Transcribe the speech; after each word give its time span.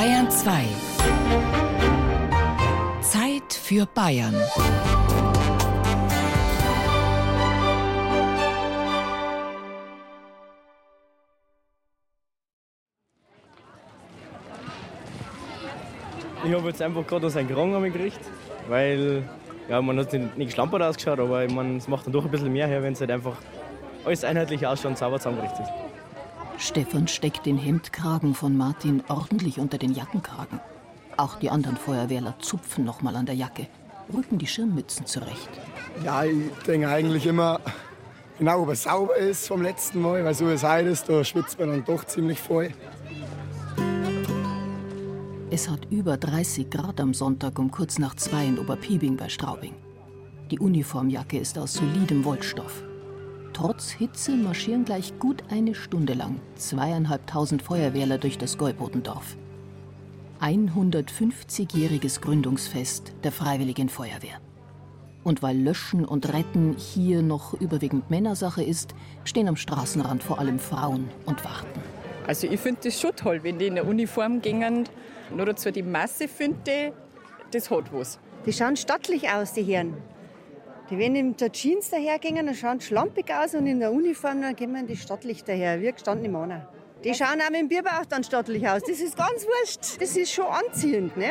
Bayern 0.00 0.30
2. 0.30 0.64
Zeit 3.02 3.52
für 3.52 3.84
Bayern. 3.84 4.34
Ich 16.46 16.54
habe 16.54 16.68
jetzt 16.68 16.80
einfach 16.80 17.06
gerade 17.06 17.26
aus 17.26 17.36
einem 17.36 17.50
Krang 17.50 17.82
gekriegt, 17.82 18.20
weil 18.70 19.22
ja, 19.68 19.82
man 19.82 19.98
hat 19.98 20.14
nicht, 20.14 20.38
nicht 20.38 20.46
geschlampert 20.46 20.80
ausgeschaut, 20.80 21.20
aber 21.20 21.46
man, 21.50 21.76
es 21.76 21.88
macht 21.88 22.06
dann 22.06 22.14
doch 22.14 22.24
ein 22.24 22.30
bisschen 22.30 22.50
mehr 22.50 22.66
her, 22.66 22.82
wenn 22.82 22.94
es 22.94 23.00
halt 23.00 23.10
einfach 23.10 23.36
alles 24.06 24.24
einheitlich 24.24 24.66
ausschaut 24.66 24.92
und 24.92 24.96
sauber 24.96 25.18
zusammengerichtet 25.18 25.66
ist. 25.66 25.89
Stefan 26.60 27.08
steckt 27.08 27.46
den 27.46 27.56
Hemdkragen 27.56 28.34
von 28.34 28.54
Martin 28.54 29.02
ordentlich 29.08 29.58
unter 29.58 29.78
den 29.78 29.94
Jackenkragen. 29.94 30.60
Auch 31.16 31.36
die 31.36 31.48
anderen 31.48 31.78
Feuerwehrler 31.78 32.34
zupfen 32.38 32.84
noch 32.84 33.00
mal 33.00 33.16
an 33.16 33.24
der 33.24 33.34
Jacke, 33.34 33.66
rücken 34.12 34.36
die 34.36 34.46
Schirmmützen 34.46 35.06
zurecht. 35.06 35.48
Ja, 36.04 36.22
ich 36.22 36.50
denke 36.66 36.86
eigentlich 36.88 37.24
immer, 37.24 37.60
genau, 38.38 38.62
ob 38.62 38.68
es 38.68 38.82
sauber 38.82 39.16
ist 39.16 39.48
vom 39.48 39.62
letzten 39.62 40.02
Mal, 40.02 40.22
weil 40.22 40.34
so 40.34 40.48
es 40.48 40.62
heiß 40.62 40.86
ist, 40.86 41.08
da 41.08 41.24
schwitzt 41.24 41.58
man 41.58 41.70
dann 41.70 41.84
doch 41.84 42.04
ziemlich 42.04 42.38
voll. 42.38 42.70
Es 45.50 45.68
hat 45.68 45.86
über 45.90 46.18
30 46.18 46.68
Grad 46.68 47.00
am 47.00 47.14
Sonntag 47.14 47.58
um 47.58 47.70
kurz 47.70 47.98
nach 47.98 48.14
zwei 48.16 48.44
in 48.44 48.58
Oberpiebing 48.58 49.16
bei 49.16 49.30
Straubing. 49.30 49.74
Die 50.50 50.58
Uniformjacke 50.58 51.38
ist 51.38 51.58
aus 51.58 51.72
solidem 51.72 52.22
Wollstoff. 52.24 52.84
Trotz 53.60 53.90
Hitze 53.90 54.36
marschieren 54.36 54.86
gleich 54.86 55.18
gut 55.18 55.44
eine 55.50 55.74
Stunde 55.74 56.14
lang 56.14 56.40
zweieinhalbtausend 56.56 57.60
Feuerwehrler 57.60 58.16
durch 58.16 58.38
das 58.38 58.56
Gäubodendorf. 58.56 59.36
150-jähriges 60.40 62.22
Gründungsfest 62.22 63.12
der 63.22 63.32
Freiwilligen 63.32 63.90
Feuerwehr. 63.90 64.40
Und 65.24 65.42
weil 65.42 65.58
Löschen 65.58 66.06
und 66.06 66.32
Retten 66.32 66.74
hier 66.78 67.20
noch 67.20 67.52
überwiegend 67.52 68.08
Männersache 68.08 68.62
ist, 68.62 68.94
stehen 69.24 69.46
am 69.46 69.56
Straßenrand 69.56 70.22
vor 70.22 70.38
allem 70.38 70.58
Frauen 70.58 71.10
und 71.26 71.44
warten. 71.44 71.82
Also 72.26 72.46
ich 72.46 72.60
finde 72.60 72.80
das 72.84 72.98
schon 72.98 73.14
toll, 73.14 73.40
wenn 73.42 73.58
die 73.58 73.66
in 73.66 73.74
der 73.74 73.86
Uniform 73.86 74.40
gingen 74.40 74.88
nur 75.36 75.44
dazu 75.44 75.70
die 75.70 75.82
Masse 75.82 76.28
finde, 76.28 76.94
das 77.50 77.70
hat 77.70 77.92
was. 77.92 78.18
Die 78.46 78.54
schauen 78.54 78.78
stattlich 78.78 79.28
aus, 79.28 79.52
die 79.52 79.64
Herren. 79.64 79.92
Die, 80.90 80.98
wenn 80.98 81.14
in 81.14 81.36
der 81.36 81.52
Jeans 81.52 81.90
dahergehen, 81.90 82.44
dann 82.44 82.54
schauen 82.54 82.80
schlampig 82.80 83.32
aus 83.32 83.54
und 83.54 83.66
in 83.68 83.78
der 83.78 83.92
Uniform 83.92 84.42
dann 84.42 84.56
gehen 84.56 84.86
die 84.88 84.96
stattlich 84.96 85.44
daher, 85.44 85.80
wie 85.80 85.92
gestandene 85.92 86.28
Männer. 86.28 86.68
Die 87.04 87.14
schauen 87.14 87.40
auch 87.40 87.50
mit 87.50 87.60
dem 87.60 87.68
Bierbauch 87.68 88.04
dann 88.08 88.24
stattlich 88.24 88.68
aus. 88.68 88.82
Das 88.82 88.98
ist 88.98 89.16
ganz 89.16 89.46
wurscht. 89.46 90.02
Das 90.02 90.16
ist 90.16 90.32
schon 90.32 90.46
anziehend. 90.46 91.16
Ne? 91.16 91.30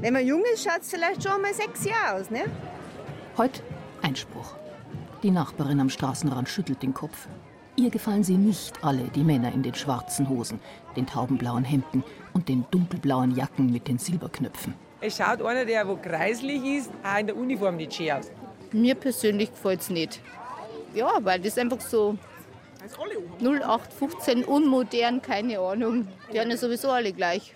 Wenn 0.00 0.14
man 0.14 0.26
jung 0.26 0.42
ist, 0.52 0.64
schaut 0.64 0.80
es 0.80 0.90
vielleicht 0.90 1.22
schon 1.22 1.42
mal 1.42 1.52
sexy 1.52 1.92
aus. 2.10 2.30
Ne? 2.30 2.44
Heute 3.36 3.62
Einspruch. 4.00 4.56
Die 5.22 5.30
Nachbarin 5.30 5.78
am 5.78 5.90
Straßenrand 5.90 6.48
schüttelt 6.48 6.82
den 6.82 6.94
Kopf. 6.94 7.28
Ihr 7.76 7.90
gefallen 7.90 8.24
sie 8.24 8.38
nicht 8.38 8.82
alle, 8.82 9.04
die 9.14 9.22
Männer 9.22 9.52
in 9.52 9.62
den 9.62 9.74
schwarzen 9.74 10.28
Hosen, 10.28 10.58
den 10.96 11.06
taubenblauen 11.06 11.64
Hemden 11.64 12.02
und 12.32 12.48
den 12.48 12.64
dunkelblauen 12.70 13.36
Jacken 13.36 13.70
mit 13.70 13.88
den 13.88 13.98
Silberknöpfen. 13.98 14.74
Es 15.02 15.18
schaut 15.18 15.42
einer, 15.42 15.64
der 15.66 15.86
wo 15.86 15.96
kreislich 15.96 16.64
ist, 16.64 16.90
auch 17.04 17.18
in 17.18 17.26
der 17.26 17.36
Uniform 17.36 17.76
nicht 17.76 17.94
schön 17.94 18.10
aus. 18.12 18.30
Mir 18.72 18.94
persönlich 18.94 19.50
gefällt 19.50 19.80
es 19.80 19.90
nicht. 19.90 20.20
Ja, 20.94 21.18
weil 21.20 21.40
das 21.40 21.58
einfach 21.58 21.80
so 21.80 22.16
0815 23.40 24.44
unmodern, 24.44 25.22
keine 25.22 25.58
Ahnung. 25.60 26.08
Die 26.32 26.40
haben 26.40 26.50
ja 26.50 26.56
sowieso 26.56 26.90
alle 26.90 27.12
gleich. 27.12 27.54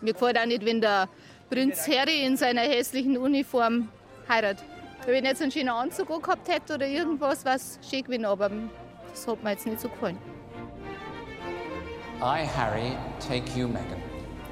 Mir 0.00 0.12
gefällt 0.12 0.38
auch 0.38 0.46
nicht, 0.46 0.64
wenn 0.64 0.80
der 0.80 1.08
Prinz 1.50 1.86
Harry 1.88 2.24
in 2.24 2.36
seiner 2.36 2.62
hässlichen 2.62 3.16
Uniform 3.16 3.88
heiratet. 4.28 4.64
Wenn 5.06 5.24
er 5.24 5.30
jetzt 5.30 5.42
einen 5.42 5.50
schönen 5.50 5.70
Anzug 5.70 6.22
gehabt 6.22 6.48
hätte 6.48 6.74
oder 6.74 6.86
irgendwas, 6.86 7.44
was 7.44 7.78
schick 7.88 8.06
gewesen, 8.06 8.26
aber 8.26 8.50
das 9.10 9.26
hat 9.26 9.42
mir 9.42 9.50
jetzt 9.50 9.66
nicht 9.66 9.80
so 9.80 9.88
gefallen. 9.88 10.18
I, 12.22 12.46
Harry, 12.46 12.92
take 13.18 13.58
you, 13.58 13.66
Meghan. 13.66 13.98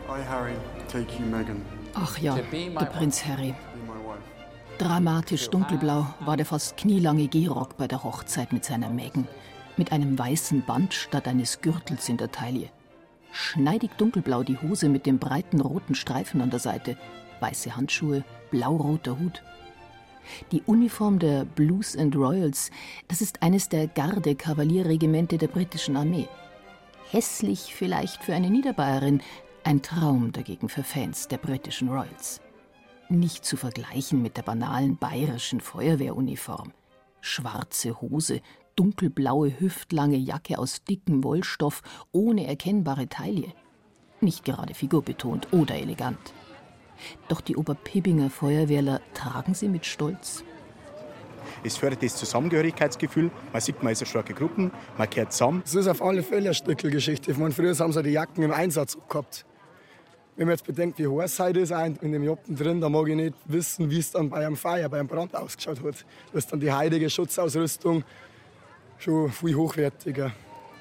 I, 0.09 0.25
Harry, 0.27 0.55
take 0.91 1.13
you, 1.19 1.27
Meghan. 1.27 1.63
Ach 1.95 2.19
ja, 2.19 2.35
der 2.35 2.87
Prinz 2.87 3.25
Harry. 3.25 3.55
Dramatisch 4.79 5.51
dunkelblau 5.51 6.07
war 6.21 6.37
der 6.37 6.47
fast 6.47 6.77
knielange 6.77 7.27
Gehrock 7.27 7.77
bei 7.77 7.89
der 7.89 8.05
Hochzeit 8.05 8.53
mit 8.53 8.65
seiner 8.65 8.89
Meghan, 8.89 9.27
mit 9.77 9.91
einem 9.91 10.17
weißen 10.17 10.63
Band 10.65 10.95
statt 10.95 11.27
eines 11.27 11.61
Gürtels 11.61 12.09
in 12.09 12.17
der 12.17 12.31
Taille. 12.31 12.71
Schneidig 13.33 13.91
dunkelblau 13.99 14.45
die 14.45 14.57
Hose 14.57 14.89
mit 14.89 15.05
dem 15.05 15.19
breiten 15.19 15.61
roten 15.61 15.97
Streifen 15.97 16.41
an 16.41 16.51
der 16.51 16.61
Seite, 16.61 16.97
weiße 17.41 17.77
Handschuhe, 17.77 18.23
blau-roter 18.53 19.19
Hut. 19.19 19.43
Die 20.53 20.63
Uniform 20.63 21.19
der 21.19 21.45
Blues 21.45 21.97
and 21.97 22.15
Royals, 22.15 22.71
das 23.09 23.21
ist 23.21 23.43
eines 23.43 23.69
der 23.69 23.89
Garde-Kavalierregimente 23.89 25.39
der 25.39 25.49
britischen 25.49 25.97
Armee. 25.97 26.29
Hässlich 27.11 27.75
vielleicht 27.75 28.23
für 28.23 28.35
eine 28.35 28.49
Niederbayerin, 28.49 29.23
ein 29.65 29.83
Traum 29.83 30.31
dagegen 30.31 30.69
für 30.69 30.85
Fans 30.85 31.27
der 31.27 31.39
britischen 31.39 31.89
Royals. 31.89 32.41
Nicht 33.11 33.47
zu 33.47 33.57
vergleichen 33.57 34.21
mit 34.21 34.37
der 34.37 34.43
banalen 34.43 34.99
bayerischen 34.99 35.63
Feuerwehruniform. 35.63 36.73
Schwarze 37.23 38.03
Hose, 38.03 38.43
dunkelblaue 38.77 39.59
hüftlange 39.59 40.19
Jacke 40.19 40.59
aus 40.59 40.85
dickem 40.85 41.25
Wollstoff 41.25 41.81
ohne 42.13 42.47
erkennbare 42.47 43.09
Taille. 43.09 43.55
Nicht 44.21 44.45
gerade 44.45 44.75
figurbetont 44.75 45.49
oder 45.55 45.77
elegant. 45.77 46.19
Doch 47.29 47.41
die 47.41 47.57
Oberpibinger 47.57 48.29
Feuerwehrler 48.29 49.01
tragen 49.15 49.55
sie 49.55 49.69
mit 49.69 49.87
Stolz. 49.87 50.45
Es 51.65 51.79
fördert 51.79 52.03
das 52.03 52.15
Zusammengehörigkeitsgefühl. 52.17 53.31
Man 53.53 53.61
sieht, 53.63 53.83
man 53.83 53.93
ist 53.93 54.03
eine 54.03 54.07
starke 54.07 54.35
Gruppe, 54.35 54.71
man 54.99 55.09
kehrt 55.09 55.33
zusammen. 55.33 55.63
Es 55.65 55.75
ist 55.75 55.89
auf 55.89 56.03
alle 56.03 56.23
Fälle 56.23 56.47
eine 56.47 56.55
Stückelgeschichte. 56.55 57.31
Ich 57.31 57.39
meine, 57.39 57.55
früher 57.55 57.75
haben 57.79 57.93
sie 57.93 58.03
die 58.03 58.11
Jacken 58.11 58.43
im 58.43 58.53
Einsatz 58.53 58.99
gehabt. 59.09 59.47
Wenn 60.39 60.47
man 60.47 60.55
jetzt 60.55 60.65
bedenkt, 60.65 61.01
wie 61.01 61.09
heiß 61.09 61.41
es 61.41 61.57
ist 61.57 61.73
in 62.01 62.13
dem 62.13 62.23
Joppen 62.23 62.55
drin, 62.55 62.81
dann 62.81 62.93
mag 62.93 63.09
ich 63.09 63.17
nicht 63.17 63.35
wissen, 63.47 63.91
wie 63.91 63.99
es 63.99 64.13
dann 64.13 64.31
bei 64.31 64.47
einem 64.47 64.55
Feuer, 64.55 64.89
bei 64.89 65.01
einem 65.01 65.09
Brand 65.09 65.35
ausgeschaut 65.35 65.83
hat. 65.83 66.07
Da 66.33 66.39
ist 66.39 66.53
dann 66.53 66.61
die 66.61 66.73
heilige 66.73 67.11
Schutzausrüstung 67.11 68.05
schon 68.99 69.33
viel 69.33 69.57
hochwertiger. 69.57 70.31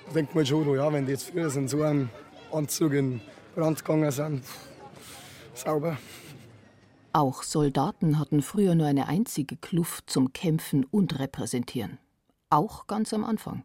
Da 0.06 0.13
denkt 0.13 0.35
man 0.35 0.46
schon, 0.46 0.75
ja, 0.75 0.94
wenn 0.94 1.07
die 1.07 1.13
jetzt 1.13 1.31
früher 1.31 1.51
in 1.56 1.67
so 1.67 1.81
einem 1.81 2.09
Anzug 2.51 2.94
in 2.94 3.19
Brand 3.56 3.84
gegangen 3.84 4.12
sind, 4.12 4.44
sauber. 5.56 5.97
Auch 7.12 7.41
Soldaten 7.41 8.19
hatten 8.19 8.44
früher 8.44 8.75
nur 8.75 8.85
eine 8.85 9.07
einzige 9.07 9.57
Kluft 9.57 10.07
zum 10.07 10.34
Kämpfen 10.34 10.85
und 10.85 11.17
Repräsentieren. 11.17 11.97
Auch 12.51 12.85
ganz 12.85 13.12
am 13.12 13.23
Anfang. 13.23 13.63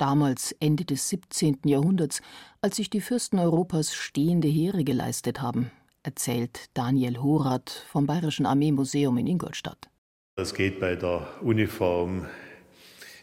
Damals 0.00 0.56
Ende 0.60 0.86
des 0.86 1.10
17. 1.10 1.58
Jahrhunderts, 1.66 2.22
als 2.62 2.76
sich 2.76 2.88
die 2.88 3.02
Fürsten 3.02 3.38
Europas 3.38 3.94
stehende 3.94 4.48
Heere 4.48 4.82
geleistet 4.82 5.42
haben, 5.42 5.70
erzählt 6.02 6.70
Daniel 6.72 7.18
Horath 7.18 7.84
vom 7.86 8.06
Bayerischen 8.06 8.46
Armeemuseum 8.46 9.18
in 9.18 9.26
Ingolstadt. 9.26 9.90
Es 10.36 10.54
geht 10.54 10.80
bei 10.80 10.96
der 10.96 11.28
Uniform 11.42 12.26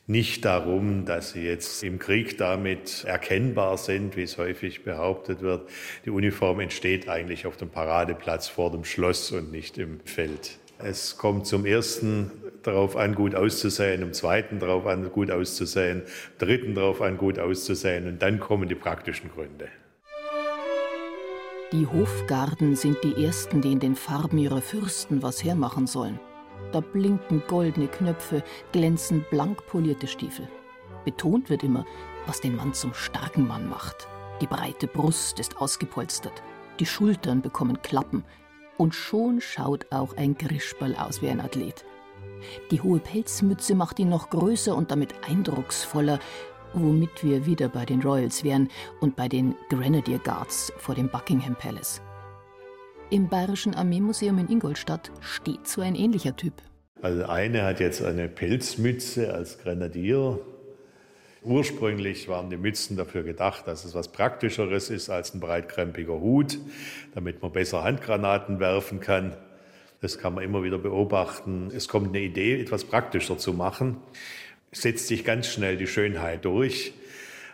nicht 0.06 0.46
darum, 0.46 1.06
dass 1.06 1.32
sie 1.32 1.42
jetzt 1.42 1.82
im 1.82 1.98
Krieg 1.98 2.38
damit 2.38 3.06
erkennbar 3.06 3.80
sind, 3.80 4.16
wie 4.16 4.22
es 4.22 4.38
häufig 4.38 4.84
behauptet 4.84 5.42
wird. 5.42 5.68
Die 6.06 6.12
Uniform 6.12 6.60
entsteht 6.60 7.10
eigentlich 7.10 7.48
auf 7.48 7.58
dem 7.58 7.72
Paradeplatz 7.72 8.50
vor 8.50 8.70
dem 8.70 8.86
Schloss 8.86 9.32
und 9.32 9.52
nicht 9.52 9.80
im 9.80 10.00
Feld. 10.02 10.60
Es 10.78 11.18
kommt 11.18 11.48
zum 11.48 11.66
ersten 11.66 12.30
darauf 12.68 12.96
an, 12.96 13.16
gut 13.16 13.34
auszusehen, 13.34 14.02
im 14.02 14.14
zweiten 14.14 14.60
darauf 14.60 14.86
an, 14.86 15.12
gut 15.12 15.32
auszusehen, 15.32 16.02
im 16.02 16.06
dritten 16.38 16.76
darauf 16.76 17.02
an, 17.02 17.18
gut 17.18 17.40
auszusehen 17.40 18.08
und 18.08 18.22
dann 18.22 18.40
kommen 18.40 18.68
die 18.68 18.76
praktischen 18.76 19.32
Gründe. 19.32 19.70
Die 21.74 21.86
Hofgarden 21.86 22.76
sind 22.76 22.98
die 23.04 23.26
ersten, 23.26 23.62
die 23.62 23.74
in 23.74 23.80
den 23.80 23.96
Farben 23.96 24.38
ihrer 24.38 24.62
Fürsten 24.62 25.22
was 25.22 25.44
hermachen 25.44 25.88
sollen. 25.88 26.20
Da 26.72 26.80
blinken 26.80 27.44
goldene 27.48 27.88
Knöpfe, 27.88 28.44
glänzen 28.72 29.26
blank 29.30 29.66
polierte 29.68 30.08
Stiefel. 30.08 30.48
Betont 31.04 31.50
wird 31.50 31.64
immer, 31.64 31.86
was 32.26 32.42
den 32.42 32.56
Mann 32.56 32.74
zum 32.74 32.94
starken 32.94 33.48
Mann 33.48 33.68
macht. 33.70 34.08
Die 34.42 34.48
breite 34.48 34.88
Brust 34.88 35.40
ist 35.40 35.58
ausgepolstert, 35.58 36.44
die 36.80 36.86
Schultern 36.86 37.42
bekommen 37.42 37.82
Klappen 37.82 38.24
und 38.78 38.94
schon 38.94 39.42
schaut 39.42 39.88
auch 39.92 40.16
ein 40.16 40.38
Grischball 40.38 40.96
aus 40.96 41.22
wie 41.22 41.30
ein 41.30 41.42
Athlet. 41.42 41.84
Die 42.72 42.82
hohe 42.82 43.00
Pelzmütze 43.00 43.76
macht 43.76 44.00
ihn 44.00 44.10
noch 44.10 44.30
größer 44.30 44.76
und 44.76 44.92
damit 44.92 45.14
eindrucksvoller, 45.28 46.20
womit 46.74 47.24
wir 47.24 47.46
wieder 47.46 47.70
bei 47.70 47.86
den 47.86 48.02
Royals 48.02 48.44
wären 48.44 48.70
und 49.02 49.16
bei 49.16 49.28
den 49.28 49.56
Grenadier 49.70 50.20
Guards 50.20 50.72
vor 50.78 50.96
dem 50.96 51.10
Buckingham 51.10 51.56
Palace. 51.56 52.02
Im 53.10 53.30
Bayerischen 53.30 53.74
Armeemuseum 53.74 54.38
in 54.40 54.50
Ingolstadt 54.50 55.12
steht 55.22 55.68
so 55.68 55.82
ein 55.82 55.96
ähnlicher 55.96 56.36
Typ. 56.36 56.54
Also 57.02 57.26
eine 57.26 57.64
hat 57.64 57.80
jetzt 57.80 58.04
eine 58.04 58.28
Pelzmütze 58.28 59.34
als 59.34 59.60
Grenadier, 59.60 60.40
Ursprünglich 61.48 62.28
waren 62.28 62.50
die 62.50 62.58
Mützen 62.58 62.98
dafür 62.98 63.24
gedacht, 63.24 63.68
dass 63.68 63.86
es 63.86 63.96
was 63.96 64.10
Praktischeres 64.10 64.90
ist 64.90 65.10
als 65.10 65.34
ein 65.34 65.40
breitkrempiger 65.40 66.20
Hut, 66.20 66.58
damit 67.14 67.42
man 67.42 67.54
besser 67.54 67.86
Handgranaten 67.86 68.60
werfen 68.60 69.00
kann. 69.00 69.38
Das 70.02 70.20
kann 70.20 70.36
man 70.36 70.44
immer 70.44 70.64
wieder 70.64 70.78
beobachten. 70.78 71.72
Es 71.76 71.88
kommt 71.88 72.10
eine 72.10 72.20
Idee, 72.20 72.62
etwas 72.62 72.84
praktischer 72.84 73.38
zu 73.38 73.54
machen. 73.54 73.98
Setzt 74.72 75.08
sich 75.08 75.24
ganz 75.24 75.48
schnell 75.48 75.78
die 75.78 75.88
Schönheit 75.88 76.46
durch. 76.46 76.94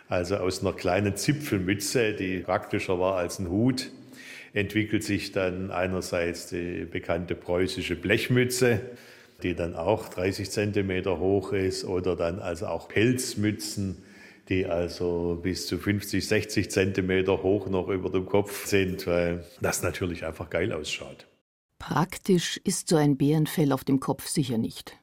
Also 0.08 0.36
aus 0.36 0.60
einer 0.60 0.74
kleinen 0.74 1.16
Zipfelmütze, 1.16 2.12
die 2.12 2.40
praktischer 2.40 3.00
war 3.00 3.16
als 3.16 3.38
ein 3.38 3.48
Hut, 3.48 3.90
entwickelt 4.52 5.02
sich 5.02 5.32
dann 5.32 5.70
einerseits 5.70 6.48
die 6.48 6.84
bekannte 6.84 7.34
preußische 7.34 7.96
Blechmütze, 7.96 8.80
die 9.42 9.54
dann 9.54 9.74
auch 9.74 10.08
30 10.08 10.50
Zentimeter 10.50 11.18
hoch 11.18 11.52
ist, 11.52 11.84
oder 11.84 12.16
dann 12.16 12.38
also 12.38 12.66
auch 12.66 12.88
Pelzmützen, 12.88 14.02
die 14.50 14.66
also 14.66 15.40
bis 15.42 15.66
zu 15.66 15.78
50, 15.78 16.28
60 16.28 16.70
Zentimeter 16.70 17.42
hoch 17.42 17.68
noch 17.68 17.88
über 17.88 18.10
dem 18.10 18.26
Kopf 18.26 18.66
sind, 18.66 19.06
weil 19.06 19.44
das 19.62 19.82
natürlich 19.82 20.26
einfach 20.26 20.50
geil 20.50 20.72
ausschaut. 20.72 21.26
Praktisch 21.86 22.58
ist 22.64 22.88
so 22.88 22.96
ein 22.96 23.18
Bärenfell 23.18 23.70
auf 23.70 23.84
dem 23.84 24.00
Kopf 24.00 24.26
sicher 24.26 24.56
nicht. 24.56 24.96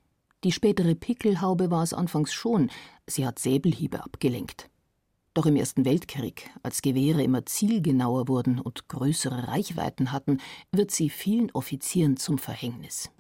Die 0.43 0.51
spätere 0.51 0.95
Pickelhaube 0.95 1.69
war 1.69 1.83
es 1.83 1.93
anfangs 1.93 2.33
schon, 2.33 2.71
sie 3.05 3.27
hat 3.27 3.37
Säbelhiebe 3.37 4.03
abgelenkt. 4.03 4.67
Doch 5.35 5.45
im 5.45 5.57
Ersten 5.57 5.85
Weltkrieg, 5.85 6.49
als 6.63 6.81
Gewehre 6.81 7.21
immer 7.21 7.45
zielgenauer 7.45 8.27
wurden 8.27 8.59
und 8.59 8.89
größere 8.89 9.47
Reichweiten 9.47 10.11
hatten, 10.11 10.39
wird 10.71 10.89
sie 10.89 11.11
vielen 11.11 11.51
Offizieren 11.51 12.17
zum 12.17 12.39
Verhängnis. 12.39 13.11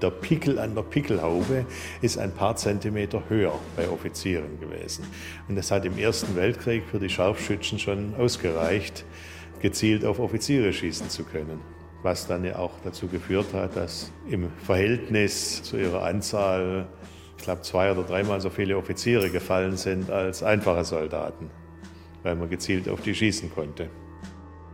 Der 0.00 0.12
Pickel 0.12 0.60
an 0.60 0.76
der 0.76 0.82
Pickelhaube 0.82 1.66
ist 2.00 2.16
ein 2.16 2.32
paar 2.32 2.54
Zentimeter 2.54 3.28
höher 3.28 3.58
bei 3.74 3.88
Offizieren 3.88 4.60
gewesen. 4.60 5.04
Und 5.48 5.56
das 5.56 5.72
hat 5.72 5.84
im 5.84 5.98
Ersten 5.98 6.36
Weltkrieg 6.36 6.84
für 6.84 7.00
die 7.00 7.10
Scharfschützen 7.10 7.80
schon 7.80 8.14
ausgereicht, 8.14 9.04
gezielt 9.60 10.04
auf 10.04 10.20
Offiziere 10.20 10.72
schießen 10.72 11.10
zu 11.10 11.24
können 11.24 11.60
was 12.02 12.26
dann 12.26 12.44
ja 12.44 12.58
auch 12.58 12.72
dazu 12.84 13.06
geführt 13.06 13.54
hat, 13.54 13.76
dass 13.76 14.10
im 14.28 14.50
Verhältnis 14.58 15.62
zu 15.62 15.76
ihrer 15.76 16.02
Anzahl, 16.02 16.86
ich 17.38 17.44
glaube, 17.44 17.62
zwei 17.62 17.92
oder 17.92 18.02
dreimal 18.02 18.40
so 18.40 18.50
viele 18.50 18.76
Offiziere 18.76 19.30
gefallen 19.30 19.76
sind 19.76 20.10
als 20.10 20.42
einfache 20.42 20.84
Soldaten, 20.84 21.50
weil 22.22 22.34
man 22.36 22.50
gezielt 22.50 22.88
auf 22.88 23.00
die 23.00 23.14
schießen 23.14 23.52
konnte. 23.54 23.88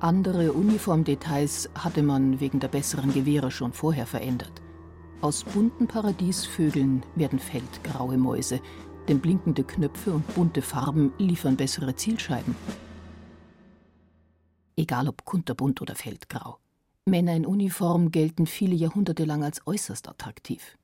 Andere 0.01 0.53
Uniformdetails 0.53 1.71
hatte 1.75 2.03
man 2.03 2.41
wegen 2.41 2.61
der 2.61 2.69
besseren 2.69 3.13
Gewehre 3.13 3.51
schon 3.51 3.73
vorher 3.73 4.07
verändert. 4.07 4.63
Aus 5.21 5.43
bunten 5.43 5.89
Paradiesvögeln 5.89 7.03
werden 7.17 7.41
feldgraue 7.41 8.17
Mäuse, 8.17 8.61
denn 9.09 9.19
blinkende 9.19 9.65
Knöpfe 9.65 10.13
und 10.13 10.35
bunte 10.35 10.63
Farben 10.63 11.13
liefern 11.19 11.57
bessere 11.57 11.97
Zielscheiben. 11.97 12.55
Egal 14.77 15.09
ob 15.09 15.25
kunterbunt 15.25 15.83
oder 15.83 15.97
feldgrau. 15.97 16.59
Männer 17.09 17.35
in 17.35 17.47
Uniform 17.47 18.11
gelten 18.11 18.47
viele 18.47 18.75
Jahrhunderte 18.75 19.25
lang 19.25 19.43
als 19.43 19.67
äußerst 19.67 20.09
attraktiv. 20.09 20.77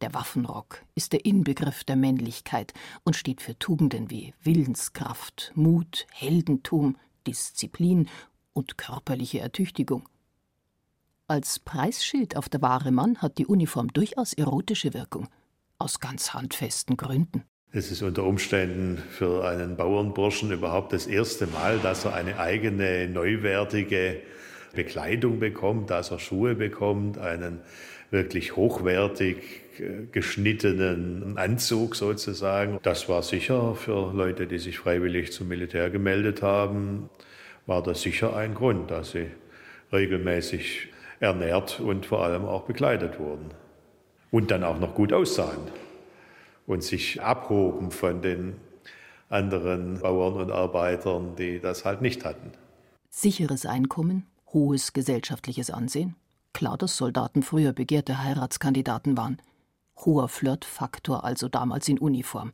Der 0.00 0.14
Waffenrock 0.14 0.84
ist 0.94 1.12
der 1.12 1.24
Inbegriff 1.24 1.82
der 1.84 1.96
Männlichkeit 1.96 2.72
und 3.04 3.16
steht 3.16 3.40
für 3.40 3.58
Tugenden 3.58 4.10
wie 4.10 4.34
Willenskraft, 4.42 5.52
Mut, 5.54 6.06
Heldentum, 6.12 6.96
Disziplin 7.26 8.08
und 8.52 8.78
körperliche 8.78 9.40
Ertüchtigung. 9.40 10.08
Als 11.26 11.58
Preisschild 11.58 12.36
auf 12.36 12.48
der 12.48 12.62
wahre 12.62 12.92
Mann 12.92 13.18
hat 13.18 13.38
die 13.38 13.46
Uniform 13.46 13.88
durchaus 13.92 14.32
erotische 14.32 14.94
Wirkung, 14.94 15.28
aus 15.78 16.00
ganz 16.00 16.32
handfesten 16.32 16.96
Gründen. 16.96 17.44
Es 17.70 17.90
ist 17.90 18.00
unter 18.02 18.24
Umständen 18.24 18.96
für 18.96 19.46
einen 19.46 19.76
Bauernburschen 19.76 20.50
überhaupt 20.52 20.92
das 20.92 21.06
erste 21.06 21.46
Mal, 21.46 21.78
dass 21.80 22.06
er 22.06 22.14
eine 22.14 22.38
eigene, 22.38 23.08
neuwertige 23.08 24.22
Bekleidung 24.74 25.40
bekommt, 25.40 25.90
dass 25.90 26.10
er 26.10 26.18
Schuhe 26.18 26.54
bekommt, 26.54 27.18
einen 27.18 27.60
wirklich 28.10 28.56
hochwertig 28.56 29.36
äh, 29.78 30.06
geschnittenen 30.10 31.36
Anzug 31.36 31.96
sozusagen. 31.96 32.78
Das 32.82 33.08
war 33.08 33.22
sicher 33.22 33.74
für 33.74 34.12
Leute, 34.12 34.46
die 34.46 34.58
sich 34.58 34.78
freiwillig 34.78 35.32
zum 35.32 35.48
Militär 35.48 35.90
gemeldet 35.90 36.42
haben, 36.42 37.10
war 37.66 37.82
das 37.82 38.00
sicher 38.00 38.34
ein 38.34 38.54
Grund, 38.54 38.90
dass 38.90 39.10
sie 39.10 39.26
regelmäßig 39.92 40.88
ernährt 41.20 41.80
und 41.80 42.06
vor 42.06 42.24
allem 42.24 42.44
auch 42.44 42.62
bekleidet 42.62 43.18
wurden. 43.18 43.50
Und 44.30 44.50
dann 44.50 44.64
auch 44.64 44.78
noch 44.78 44.94
gut 44.94 45.12
aussahen 45.12 45.58
und 46.66 46.82
sich 46.82 47.22
abhoben 47.22 47.90
von 47.90 48.20
den 48.22 48.56
anderen 49.28 50.00
Bauern 50.00 50.34
und 50.34 50.50
Arbeitern, 50.50 51.34
die 51.36 51.60
das 51.60 51.84
halt 51.84 52.02
nicht 52.02 52.24
hatten. 52.24 52.52
Sicheres 53.10 53.66
Einkommen, 53.66 54.26
hohes 54.52 54.92
gesellschaftliches 54.92 55.70
Ansehen. 55.70 56.16
Klar, 56.52 56.78
dass 56.78 56.96
Soldaten 56.96 57.42
früher 57.42 57.72
begehrte 57.72 58.22
Heiratskandidaten 58.22 59.16
waren. 59.16 59.40
Hoher 59.96 60.28
Flirtfaktor 60.28 61.24
also 61.24 61.48
damals 61.48 61.88
in 61.88 61.98
Uniform. 61.98 62.52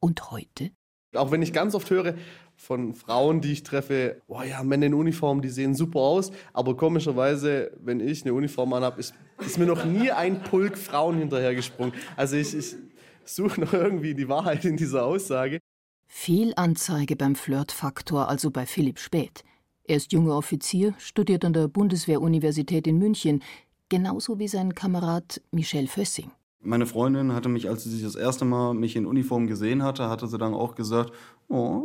Und 0.00 0.30
heute? 0.30 0.70
Auch 1.14 1.30
wenn 1.30 1.42
ich 1.42 1.52
ganz 1.52 1.74
oft 1.74 1.90
höre 1.90 2.14
von 2.56 2.94
Frauen, 2.94 3.40
die 3.40 3.52
ich 3.52 3.62
treffe, 3.62 4.22
oh 4.26 4.42
ja, 4.42 4.62
Männer 4.62 4.86
in 4.86 4.94
Uniform, 4.94 5.40
die 5.40 5.48
sehen 5.48 5.74
super 5.74 6.00
aus, 6.00 6.30
aber 6.52 6.76
komischerweise, 6.76 7.72
wenn 7.82 8.00
ich 8.00 8.22
eine 8.22 8.34
Uniform 8.34 8.72
anhabe, 8.72 9.00
ist, 9.00 9.14
ist 9.38 9.58
mir 9.58 9.66
noch 9.66 9.84
nie 9.84 10.10
ein 10.10 10.42
Pulk 10.42 10.76
Frauen 10.76 11.18
hinterhergesprungen. 11.18 11.94
Also 12.16 12.36
ich, 12.36 12.54
ich 12.54 12.76
suche 13.24 13.60
noch 13.60 13.72
irgendwie 13.72 14.14
die 14.14 14.28
Wahrheit 14.28 14.64
in 14.64 14.76
dieser 14.76 15.04
Aussage. 15.04 15.58
Fehlanzeige 16.06 17.16
beim 17.16 17.34
Flirtfaktor 17.34 18.28
also 18.28 18.50
bei 18.50 18.66
Philipp 18.66 18.98
Späth. 18.98 19.42
Er 19.88 19.96
ist 19.98 20.12
junger 20.12 20.36
Offizier, 20.36 20.94
studiert 20.98 21.44
an 21.44 21.52
der 21.52 21.68
Bundeswehruniversität 21.68 22.88
in 22.88 22.98
München, 22.98 23.42
genauso 23.88 24.40
wie 24.40 24.48
sein 24.48 24.74
Kamerad 24.74 25.40
Michel 25.52 25.86
Fössing. 25.86 26.32
Meine 26.60 26.86
Freundin 26.86 27.32
hatte 27.32 27.48
mich, 27.48 27.68
als 27.68 27.84
sie 27.84 27.90
sich 27.90 28.02
das 28.02 28.16
erste 28.16 28.44
Mal 28.44 28.74
mich 28.74 28.96
in 28.96 29.06
Uniform 29.06 29.46
gesehen 29.46 29.84
hatte, 29.84 30.08
hatte 30.08 30.26
sie 30.26 30.38
dann 30.38 30.54
auch 30.54 30.74
gesagt, 30.74 31.12
oh, 31.48 31.84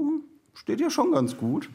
steht 0.55 0.81
ja 0.81 0.89
schon 0.89 1.11
ganz 1.11 1.37
gut. 1.37 1.69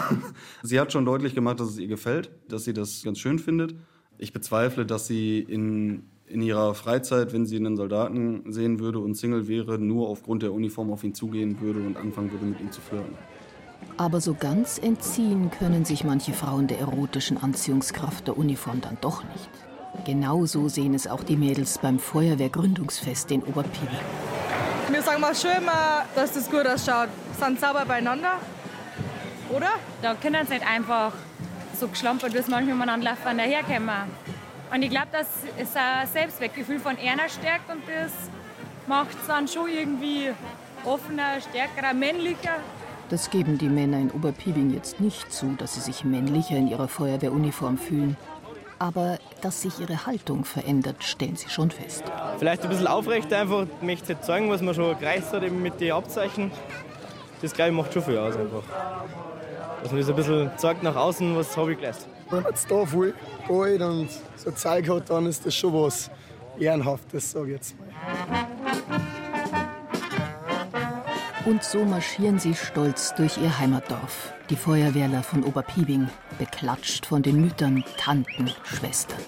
sie 0.62 0.78
hat 0.78 0.92
schon 0.92 1.06
deutlich 1.06 1.34
gemacht, 1.34 1.58
dass 1.58 1.70
es 1.70 1.78
ihr 1.78 1.88
gefällt, 1.88 2.30
dass 2.48 2.64
sie 2.64 2.74
das 2.74 3.02
ganz 3.02 3.18
schön 3.18 3.38
findet. 3.38 3.74
Ich 4.18 4.34
bezweifle, 4.34 4.84
dass 4.84 5.06
sie 5.06 5.38
in, 5.38 6.02
in 6.26 6.42
ihrer 6.42 6.74
Freizeit, 6.74 7.32
wenn 7.32 7.46
sie 7.46 7.56
einen 7.56 7.78
Soldaten 7.78 8.52
sehen 8.52 8.78
würde 8.78 8.98
und 8.98 9.14
Single 9.14 9.48
wäre, 9.48 9.78
nur 9.78 10.08
aufgrund 10.10 10.42
der 10.42 10.52
Uniform 10.52 10.92
auf 10.92 11.02
ihn 11.02 11.14
zugehen 11.14 11.62
würde 11.62 11.80
und 11.80 11.96
anfangen 11.96 12.30
würde, 12.30 12.44
mit 12.44 12.60
ihm 12.60 12.70
zu 12.70 12.82
flirten. 12.82 13.16
Aber 13.96 14.20
so 14.20 14.34
ganz 14.34 14.78
entziehen 14.78 15.50
können 15.50 15.84
sich 15.84 16.04
manche 16.04 16.32
Frauen 16.32 16.66
der 16.66 16.80
erotischen 16.80 17.42
Anziehungskraft 17.42 18.26
der 18.26 18.38
Uniform 18.38 18.80
dann 18.80 18.96
doch 19.00 19.22
nicht. 19.24 19.50
Genauso 20.04 20.68
sehen 20.68 20.94
es 20.94 21.06
auch 21.06 21.22
die 21.22 21.36
Mädels 21.36 21.78
beim 21.78 21.98
Feuerwehrgründungsfest 21.98 23.30
in 23.30 23.42
Oberpiwi. 23.42 23.98
Wir 24.88 25.02
sagen 25.02 25.20
mal 25.20 25.34
schön, 25.34 25.66
dass 26.14 26.32
das 26.32 26.50
gut 26.50 26.66
ausschaut. 26.66 27.08
Sind 27.38 27.60
sauber 27.60 27.84
beieinander, 27.84 28.38
oder? 29.50 29.70
Da 30.00 30.14
können 30.14 30.46
sie 30.46 30.54
nicht 30.54 30.66
einfach 30.66 31.12
so 31.78 31.88
geschlampert, 31.88 32.32
wie 32.32 32.38
es 32.38 32.48
manchmal 32.48 32.74
umeinander 32.74 33.10
laufen, 33.10 33.38
daherkommen. 33.38 34.10
Und 34.72 34.82
ich 34.82 34.90
glaube, 34.90 35.08
dass 35.12 35.28
es 35.58 35.76
ein 35.76 36.06
Selbstwertgefühl 36.06 36.78
von 36.78 36.96
einer 36.96 37.28
stärkt 37.28 37.70
und 37.70 37.82
das 37.86 38.12
macht 38.86 39.16
es 39.20 39.26
dann 39.26 39.46
schon 39.46 39.68
irgendwie 39.68 40.30
offener, 40.84 41.40
stärkerer, 41.40 41.92
männlicher. 41.92 42.56
Das 43.12 43.28
geben 43.28 43.58
die 43.58 43.68
Männer 43.68 43.98
in 43.98 44.10
Oberpiebing 44.10 44.72
jetzt 44.72 44.98
nicht 44.98 45.30
zu, 45.30 45.54
dass 45.58 45.74
sie 45.74 45.80
sich 45.80 46.02
männlicher 46.02 46.56
in 46.56 46.66
ihrer 46.66 46.88
Feuerwehruniform 46.88 47.76
fühlen. 47.76 48.16
Aber 48.78 49.18
dass 49.42 49.60
sich 49.60 49.80
ihre 49.80 50.06
Haltung 50.06 50.46
verändert, 50.46 51.04
stellen 51.04 51.36
sie 51.36 51.50
schon 51.50 51.70
fest. 51.70 52.04
Vielleicht 52.38 52.62
ein 52.62 52.70
bisschen 52.70 52.86
aufrecht 52.86 53.30
einfach, 53.34 53.66
möchte 53.82 54.18
zeigen, 54.22 54.48
was 54.48 54.62
man 54.62 54.74
schon 54.74 54.98
gereicht 54.98 55.30
hat 55.30 55.42
eben 55.42 55.60
mit 55.60 55.78
den 55.78 55.92
Abzeichen. 55.92 56.50
Das 57.42 57.52
glaube 57.52 57.72
ich 57.72 57.76
macht 57.76 57.92
schon 57.92 58.02
viel 58.02 58.16
aus 58.16 58.34
einfach. 58.34 58.62
Dass 59.82 59.92
man 59.92 60.00
das 60.00 60.08
ein 60.08 60.16
bisschen 60.16 60.50
zeigt 60.56 60.82
nach 60.82 60.96
außen, 60.96 61.36
was 61.36 61.54
habe 61.54 61.72
ich 61.72 61.80
geleistet. 61.80 62.08
Wenn 62.30 62.42
man 62.44 62.52
jetzt 62.52 62.70
da 62.70 62.86
voll 62.86 63.12
geht 63.46 63.82
und 63.82 64.08
so 64.36 64.50
Zeug 64.52 64.88
hat, 64.88 65.10
dann 65.10 65.26
ist 65.26 65.44
das 65.44 65.54
schon 65.54 65.74
was 65.74 66.10
Ehrenhaftes, 66.58 67.32
sage 67.32 67.48
ich 67.48 67.52
jetzt 67.56 67.74
mal. 67.78 67.88
Und 71.44 71.64
so 71.64 71.84
marschieren 71.84 72.38
sie 72.38 72.54
stolz 72.54 73.16
durch 73.16 73.36
ihr 73.36 73.58
Heimatdorf, 73.58 74.32
die 74.48 74.54
Feuerwehrler 74.54 75.24
von 75.24 75.42
Oberpiebing, 75.42 76.06
beklatscht 76.38 77.04
von 77.04 77.20
den 77.20 77.40
Müttern, 77.40 77.82
Tanten, 77.96 78.48
Schwestern. 78.62 79.18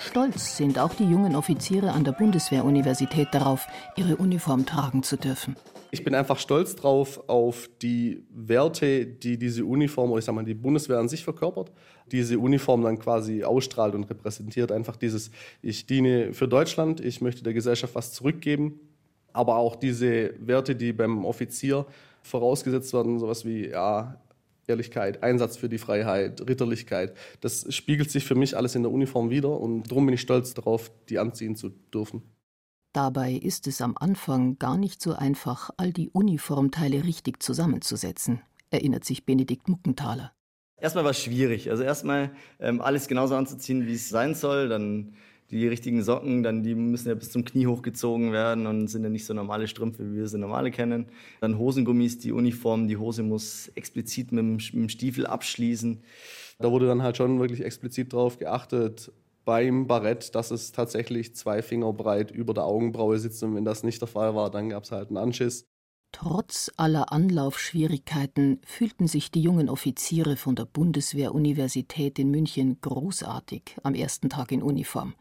Stolz 0.00 0.56
sind 0.56 0.80
auch 0.80 0.94
die 0.94 1.08
jungen 1.08 1.36
Offiziere 1.36 1.92
an 1.92 2.02
der 2.02 2.10
Bundeswehruniversität 2.10 3.28
darauf, 3.30 3.68
ihre 3.94 4.16
Uniform 4.16 4.66
tragen 4.66 5.04
zu 5.04 5.16
dürfen. 5.16 5.54
Ich 5.92 6.02
bin 6.02 6.16
einfach 6.16 6.40
stolz 6.40 6.74
drauf 6.74 7.28
auf 7.28 7.70
die 7.80 8.24
Werte, 8.30 9.06
die 9.06 9.38
diese 9.38 9.64
Uniform 9.64 10.10
oder 10.10 10.18
ich 10.18 10.24
sag 10.24 10.34
mal 10.34 10.44
die 10.44 10.54
Bundeswehr 10.54 10.98
an 10.98 11.08
sich 11.08 11.22
verkörpert. 11.22 11.70
Diese 12.10 12.36
Uniform 12.38 12.82
dann 12.82 12.98
quasi 12.98 13.44
ausstrahlt 13.44 13.94
und 13.94 14.10
repräsentiert 14.10 14.72
einfach 14.72 14.96
dieses 14.96 15.30
ich 15.62 15.86
diene 15.86 16.32
für 16.32 16.48
Deutschland, 16.48 17.00
ich 17.00 17.20
möchte 17.20 17.44
der 17.44 17.54
Gesellschaft 17.54 17.94
was 17.94 18.12
zurückgeben 18.12 18.80
Aber 19.32 19.56
auch 19.56 19.76
diese 19.76 20.34
Werte, 20.38 20.74
die 20.74 20.92
beim 20.92 21.24
Offizier 21.24 21.86
vorausgesetzt 22.22 22.92
werden, 22.92 23.18
sowas 23.18 23.44
wie 23.44 23.68
ja, 23.68 24.20
Ehrlichkeit, 24.66 25.22
Einsatz 25.22 25.56
für 25.56 25.68
die 25.68 25.78
Freiheit, 25.78 26.40
Ritterlichkeit, 26.48 27.16
das 27.40 27.72
spiegelt 27.74 28.10
sich 28.10 28.24
für 28.24 28.34
mich 28.34 28.56
alles 28.56 28.74
in 28.74 28.82
der 28.82 28.92
Uniform 28.92 29.30
wieder 29.30 29.58
und 29.58 29.90
darum 29.90 30.06
bin 30.06 30.14
ich 30.14 30.20
stolz 30.20 30.54
darauf, 30.54 30.90
die 31.08 31.18
anziehen 31.18 31.56
zu 31.56 31.70
dürfen. 31.92 32.22
Dabei 32.92 33.32
ist 33.32 33.66
es 33.66 33.80
am 33.80 33.96
Anfang 33.98 34.58
gar 34.58 34.76
nicht 34.76 35.00
so 35.02 35.12
einfach, 35.12 35.70
all 35.76 35.92
die 35.92 36.08
Uniformteile 36.10 37.04
richtig 37.04 37.42
zusammenzusetzen, 37.42 38.40
erinnert 38.70 39.04
sich 39.04 39.24
Benedikt 39.24 39.68
Muckenthaler. 39.68 40.32
Erstmal 40.80 41.04
war 41.04 41.10
es 41.10 41.22
schwierig. 41.22 41.70
Also 41.70 41.82
erstmal 41.82 42.30
ähm, 42.60 42.80
alles 42.80 43.08
genauso 43.08 43.34
anzuziehen, 43.34 43.86
wie 43.86 43.94
es 43.94 44.08
sein 44.08 44.34
soll. 44.34 44.68
Dann 44.68 45.14
die 45.50 45.66
richtigen 45.66 46.02
Socken, 46.02 46.42
dann 46.42 46.62
die 46.62 46.74
müssen 46.74 47.08
ja 47.08 47.14
bis 47.14 47.32
zum 47.32 47.44
Knie 47.44 47.66
hochgezogen 47.66 48.32
werden 48.32 48.66
und 48.66 48.88
sind 48.88 49.02
ja 49.02 49.08
nicht 49.08 49.24
so 49.24 49.32
normale 49.32 49.66
Strümpfe, 49.66 50.10
wie 50.10 50.16
wir 50.16 50.28
sie 50.28 50.38
normale 50.38 50.70
kennen. 50.70 51.06
Dann 51.40 51.58
Hosengummis, 51.58 52.18
die 52.18 52.32
Uniform, 52.32 52.86
die 52.86 52.98
Hose 52.98 53.22
muss 53.22 53.68
explizit 53.74 54.32
mit 54.32 54.40
dem, 54.40 54.52
mit 54.54 54.72
dem 54.72 54.88
Stiefel 54.88 55.26
abschließen. 55.26 56.02
Da 56.58 56.70
wurde 56.70 56.86
dann 56.86 57.02
halt 57.02 57.16
schon 57.16 57.40
wirklich 57.40 57.64
explizit 57.64 58.12
drauf 58.12 58.38
geachtet, 58.38 59.10
beim 59.48 59.86
Barett, 59.86 60.34
dass 60.34 60.50
es 60.50 60.72
tatsächlich 60.72 61.34
zwei 61.34 61.62
Finger 61.62 61.90
breit 61.94 62.30
über 62.30 62.52
der 62.52 62.64
Augenbraue 62.64 63.18
sitzt. 63.18 63.42
Und 63.42 63.54
wenn 63.54 63.64
das 63.64 63.82
nicht 63.82 64.02
der 64.02 64.08
Fall 64.08 64.34
war, 64.34 64.50
dann 64.50 64.68
gab 64.68 64.84
es 64.84 64.92
halt 64.92 65.08
einen 65.08 65.16
Anschiss. 65.16 65.64
Trotz 66.12 66.70
aller 66.76 67.12
Anlaufschwierigkeiten 67.12 68.60
fühlten 68.64 69.06
sich 69.06 69.30
die 69.30 69.40
jungen 69.40 69.70
Offiziere 69.70 70.36
von 70.36 70.54
der 70.54 70.66
Bundeswehr-Universität 70.66 72.18
in 72.18 72.30
München 72.30 72.78
großartig 72.82 73.76
am 73.82 73.94
ersten 73.94 74.28
Tag 74.28 74.52
in 74.52 74.62
Uniform. 74.62 75.14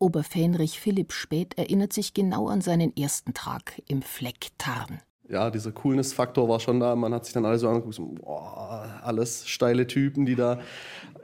Oberfähnrich 0.00 0.80
Philipp 0.80 1.12
Späth 1.12 1.58
erinnert 1.58 1.92
sich 1.92 2.14
genau 2.14 2.48
an 2.48 2.62
seinen 2.62 2.96
ersten 2.96 3.34
Tag 3.34 3.82
im 3.86 4.00
Fleck 4.00 4.48
Tarn. 4.56 5.00
Ja, 5.28 5.50
dieser 5.50 5.72
Coolness-Faktor 5.72 6.48
war 6.48 6.58
schon 6.58 6.80
da. 6.80 6.96
Man 6.96 7.14
hat 7.14 7.26
sich 7.26 7.34
dann 7.34 7.44
alle 7.44 7.58
so 7.58 7.68
angeguckt, 7.68 7.94
so, 7.94 8.06
boah, 8.06 9.00
alles 9.04 9.46
steile 9.46 9.86
Typen, 9.86 10.26
die 10.26 10.34
da 10.34 10.58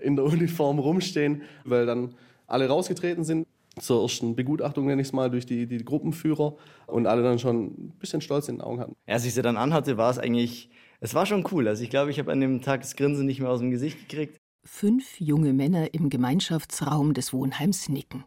in 0.02 0.14
der 0.14 0.26
Uniform 0.26 0.78
rumstehen, 0.78 1.42
weil 1.64 1.86
dann 1.86 2.14
alle 2.46 2.68
rausgetreten 2.68 3.24
sind 3.24 3.48
zur 3.80 4.02
ersten 4.02 4.36
Begutachtung, 4.36 4.86
nenne 4.86 5.02
ich 5.02 5.08
es 5.08 5.12
mal, 5.12 5.30
durch 5.30 5.46
die, 5.46 5.66
die 5.66 5.84
Gruppenführer 5.84 6.54
und 6.86 7.06
alle 7.06 7.22
dann 7.22 7.38
schon 7.38 7.64
ein 7.66 7.92
bisschen 7.98 8.20
Stolz 8.20 8.48
in 8.48 8.56
den 8.56 8.60
Augen 8.60 8.80
hatten. 8.80 8.94
Als 9.06 9.24
ich 9.24 9.34
sie 9.34 9.42
dann 9.42 9.56
anhatte, 9.56 9.96
war 9.96 10.10
es 10.10 10.18
eigentlich, 10.18 10.70
es 11.00 11.14
war 11.14 11.26
schon 11.26 11.46
cool. 11.50 11.66
Also 11.66 11.82
ich 11.82 11.90
glaube, 11.90 12.10
ich 12.10 12.18
habe 12.18 12.30
an 12.30 12.40
dem 12.40 12.62
Tag 12.62 12.82
das 12.82 12.94
Grinsen 12.94 13.26
nicht 13.26 13.40
mehr 13.40 13.50
aus 13.50 13.60
dem 13.60 13.70
Gesicht 13.70 14.08
gekriegt. 14.08 14.38
Fünf 14.64 15.20
junge 15.20 15.52
Männer 15.52 15.94
im 15.94 16.10
Gemeinschaftsraum 16.10 17.14
des 17.14 17.32
Wohnheims 17.32 17.88
nicken. 17.88 18.24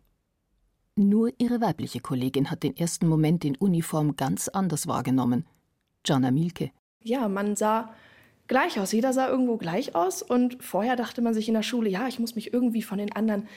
Nur 1.00 1.32
ihre 1.38 1.62
weibliche 1.62 2.02
Kollegin 2.02 2.52
hat 2.52 2.62
den 2.62 2.76
ersten 2.76 3.08
Moment 3.08 3.46
in 3.46 3.56
Uniform 3.56 4.18
ganz 4.18 4.50
anders 4.50 4.86
wahrgenommen. 4.86 5.46
Jana 6.06 6.30
Mielke. 6.30 6.72
Ja, 7.02 7.30
man 7.30 7.56
sah 7.56 7.94
gleich 8.50 8.82
aus. 8.82 8.92
Jeder 8.92 9.14
sah 9.14 9.30
irgendwo 9.30 9.56
gleich 9.56 9.96
aus. 9.96 10.22
Und 10.22 10.62
vorher 10.62 10.98
dachte 10.98 11.22
man 11.22 11.34
sich 11.34 11.48
in 11.48 11.54
der 11.54 11.64
Schule, 11.64 11.90
ja, 11.90 12.10
ich 12.10 12.20
muss 12.20 12.36
mich 12.36 12.54
irgendwie 12.54 12.82
von 12.82 12.98
den 12.98 13.14
anderen 13.14 13.48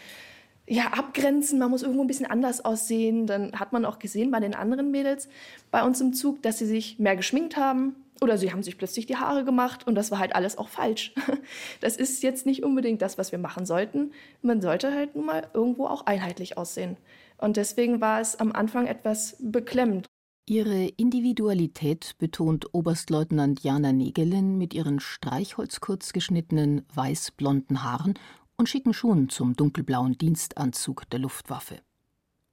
ja, 0.69 0.93
abgrenzen, 0.93 1.59
man 1.59 1.71
muss 1.71 1.83
irgendwo 1.83 2.03
ein 2.03 2.07
bisschen 2.07 2.31
anders 2.31 2.65
aussehen. 2.65 3.27
Dann 3.27 3.59
hat 3.59 3.73
man 3.73 3.85
auch 3.87 3.99
gesehen 3.99 4.31
bei 4.31 4.39
den 4.39 4.55
anderen 4.55 4.93
Mädels 4.93 5.29
bei 5.73 5.83
uns 5.83 6.01
im 6.01 6.13
Zug, 6.13 6.43
dass 6.43 6.59
sie 6.59 6.67
sich 6.67 7.01
mehr 7.01 7.17
geschminkt 7.17 7.57
haben 7.57 7.97
oder 8.21 8.39
sie 8.39 8.53
haben 8.53 8.63
sich 8.63 8.79
plötzlich 8.79 9.07
die 9.07 9.17
Haare 9.17 9.45
gemacht 9.45 9.85
und 9.89 9.97
das 9.97 10.13
war 10.13 10.21
halt 10.21 10.37
alles 10.37 10.59
auch 10.59 10.69
falsch. 10.69 11.13
Das 11.81 11.97
ist 11.97 12.23
jetzt 12.23 12.47
nicht 12.47 12.63
unbedingt 12.63 13.03
das, 13.03 13.19
was 13.19 13.33
wir 13.33 13.41
machen 13.41 13.67
sollten. 13.67 14.13
Man 14.43 14.61
sollte 14.61 14.95
halt 14.95 15.17
nun 15.17 15.27
mal 15.27 15.49
irgendwo 15.53 15.87
auch 15.87 16.07
einheitlich 16.07 16.57
aussehen. 16.57 16.97
Und 17.43 17.57
deswegen 17.57 18.01
war 18.01 18.21
es 18.21 18.37
am 18.37 18.53
Anfang 18.53 18.87
etwas 18.87 19.37
beklemmend. 19.41 20.07
Ihre 20.47 20.85
Individualität 20.85 22.15
betont 22.19 22.73
Oberstleutnant 22.73 23.65
Jana 23.65 23.93
Negelin 23.93 24.59
mit 24.59 24.75
ihren 24.75 25.01
streichholzkurz 25.01 26.13
geschnittenen 26.13 26.87
weiß-blonden 26.95 27.83
Haaren 27.83 28.15
und 28.57 28.69
schicken 28.69 28.95
Schuhen 28.95 29.29
zum 29.29 29.57
dunkelblauen 29.57 30.17
Dienstanzug 30.17 31.11
der 31.11 31.19
Luftwaffe. 31.19 31.81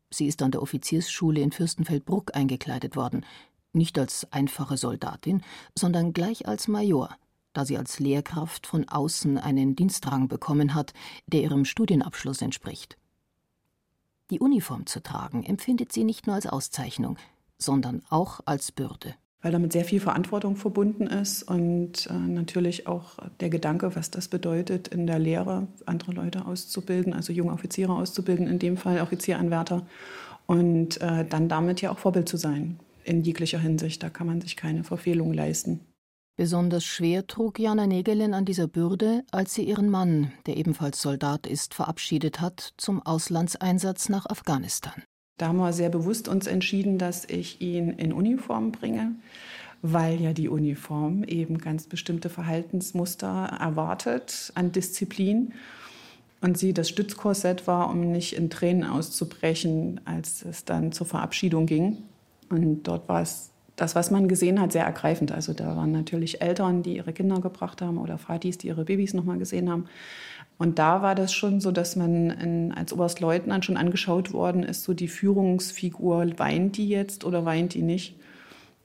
Sie 0.10 0.26
ist 0.26 0.42
an 0.42 0.50
der 0.50 0.64
Offiziersschule 0.64 1.40
in 1.40 1.52
Fürstenfeldbruck 1.52 2.36
eingekleidet 2.36 2.96
worden, 2.96 3.28
nicht 3.74 4.00
als 4.00 4.32
einfache 4.32 4.78
Soldatin, 4.78 5.44
sondern 5.78 6.14
gleich 6.14 6.48
als 6.48 6.68
Major, 6.68 7.16
da 7.54 7.64
sie 7.64 7.78
als 7.78 8.00
Lehrkraft 8.00 8.66
von 8.66 8.90
außen 8.90 9.38
einen 9.38 9.76
Dienstrang 9.76 10.28
bekommen 10.28 10.74
hat, 10.74 10.94
der 11.28 11.42
ihrem 11.42 11.66
Studienabschluss 11.66 12.42
entspricht. 12.42 12.98
Die 14.30 14.40
Uniform 14.40 14.86
zu 14.86 15.02
tragen 15.02 15.44
empfindet 15.44 15.92
sie 15.92 16.04
nicht 16.04 16.28
nur 16.28 16.36
als 16.36 16.46
Auszeichnung, 16.46 17.18
sondern 17.58 18.04
auch 18.10 18.42
als 18.46 18.72
Bürde. 18.72 19.16
Weil 19.42 19.52
damit 19.54 19.72
sehr 19.72 19.86
viel 19.86 20.02
Verantwortung 20.02 20.56
verbunden 20.58 21.08
ist 21.08 21.44
und 21.44 22.08
äh, 22.08 22.14
natürlich 22.14 22.88
auch 22.88 23.18
der 23.40 23.50
Gedanke, 23.50 23.96
was 23.96 24.12
das 24.12 24.28
bedeutet, 24.28 24.90
in 24.90 25.08
der 25.08 25.18
Lehre 25.18 25.68
andere 25.86 26.12
Leute 26.12 26.46
auszubilden, 26.46 27.14
also 27.14 27.32
junge 27.32 27.54
Offiziere 27.54 27.94
auszubilden, 27.94 28.48
in 28.48 28.60
dem 28.60 28.76
Fall 28.76 29.00
Offizieranwärter, 29.00 29.86
und 30.46 31.00
äh, 31.02 31.26
dann 31.26 31.48
damit 31.48 31.82
ja 31.82 31.92
auch 31.92 32.00
Vorbild 32.00 32.28
zu 32.28 32.36
sein 32.36 32.80
in 33.06 33.24
jeglicher 33.24 33.60
Hinsicht. 33.60 34.04
Da 34.04 34.10
kann 34.10 34.28
man 34.28 34.42
sich 34.42 34.58
keine 34.58 34.84
Verfehlung 34.84 35.34
leisten. 35.34 35.80
Besonders 36.40 36.86
schwer 36.86 37.28
trug 37.28 37.60
Jana 37.60 37.86
Negelin 37.86 38.34
an 38.34 38.46
dieser 38.46 38.68
Bürde, 38.68 39.26
als 39.30 39.54
sie 39.54 39.64
ihren 39.64 39.90
Mann, 39.90 40.32
der 40.46 40.56
ebenfalls 40.56 41.02
Soldat 41.02 41.46
ist, 41.46 41.74
verabschiedet 41.74 42.40
hat 42.40 42.76
zum 42.78 43.06
Auslandseinsatz 43.06 44.08
nach 44.08 44.26
Afghanistan. 44.26 45.04
Da 45.38 45.50
haben 45.50 45.58
wir 45.58 45.74
sehr 45.74 45.90
bewusst 45.90 46.30
uns 46.30 46.48
entschieden, 46.48 46.98
dass 46.98 47.26
ich 47.26 47.60
ihn 47.60 47.90
in 47.90 48.14
Uniform 48.14 48.72
bringe, 48.72 49.16
weil 49.82 50.22
ja 50.22 50.32
die 50.32 50.48
Uniform 50.48 51.26
eben 51.26 51.58
ganz 51.58 51.88
bestimmte 51.88 52.30
Verhaltensmuster 52.30 53.58
erwartet 53.60 54.54
an 54.56 54.72
Disziplin. 54.72 55.52
Und 56.40 56.58
sie 56.58 56.74
das 56.74 56.88
Stützkorsett 56.88 57.68
war, 57.68 57.90
um 57.90 58.14
nicht 58.14 58.32
in 58.32 58.50
Tränen 58.50 58.86
auszubrechen, 58.86 60.00
als 60.06 60.46
es 60.46 60.64
dann 60.64 60.94
zur 60.94 61.06
Verabschiedung 61.06 61.66
ging. 61.66 61.98
Und 62.50 62.84
dort 62.84 63.10
war 63.10 63.24
es 63.24 63.49
das, 63.80 63.96
was 63.96 64.12
man 64.12 64.28
gesehen 64.28 64.60
hat, 64.60 64.72
sehr 64.72 64.86
ergreifend. 64.86 65.32
Also 65.32 65.54
da 65.54 65.76
waren 65.76 65.92
natürlich 65.92 66.42
Eltern, 66.42 66.84
die 66.84 66.98
ihre 66.98 67.14
Kinder 67.14 67.40
gebracht 67.40 67.82
haben 67.82 67.98
oder 67.98 68.18
Vatis, 68.18 68.58
die 68.58 68.68
ihre 68.68 68.86
Babys 68.86 69.14
noch 69.14 69.24
mal 69.24 69.38
gesehen 69.38 69.70
haben. 69.70 69.86
Und 70.58 70.80
da 70.80 71.02
war 71.02 71.16
das 71.16 71.34
schon 71.34 71.62
so, 71.62 71.72
dass 71.72 71.96
man 71.96 72.30
in, 72.32 72.72
als 72.74 72.92
Oberstleutnant 72.92 73.64
schon 73.64 73.78
angeschaut 73.78 74.34
worden 74.34 74.64
ist, 74.64 74.84
so 74.84 74.94
die 74.94 75.08
Führungsfigur, 75.08 76.38
weint 76.38 76.76
die 76.76 76.90
jetzt 76.90 77.24
oder 77.24 77.46
weint 77.46 77.74
die 77.74 77.82
nicht? 77.82 78.20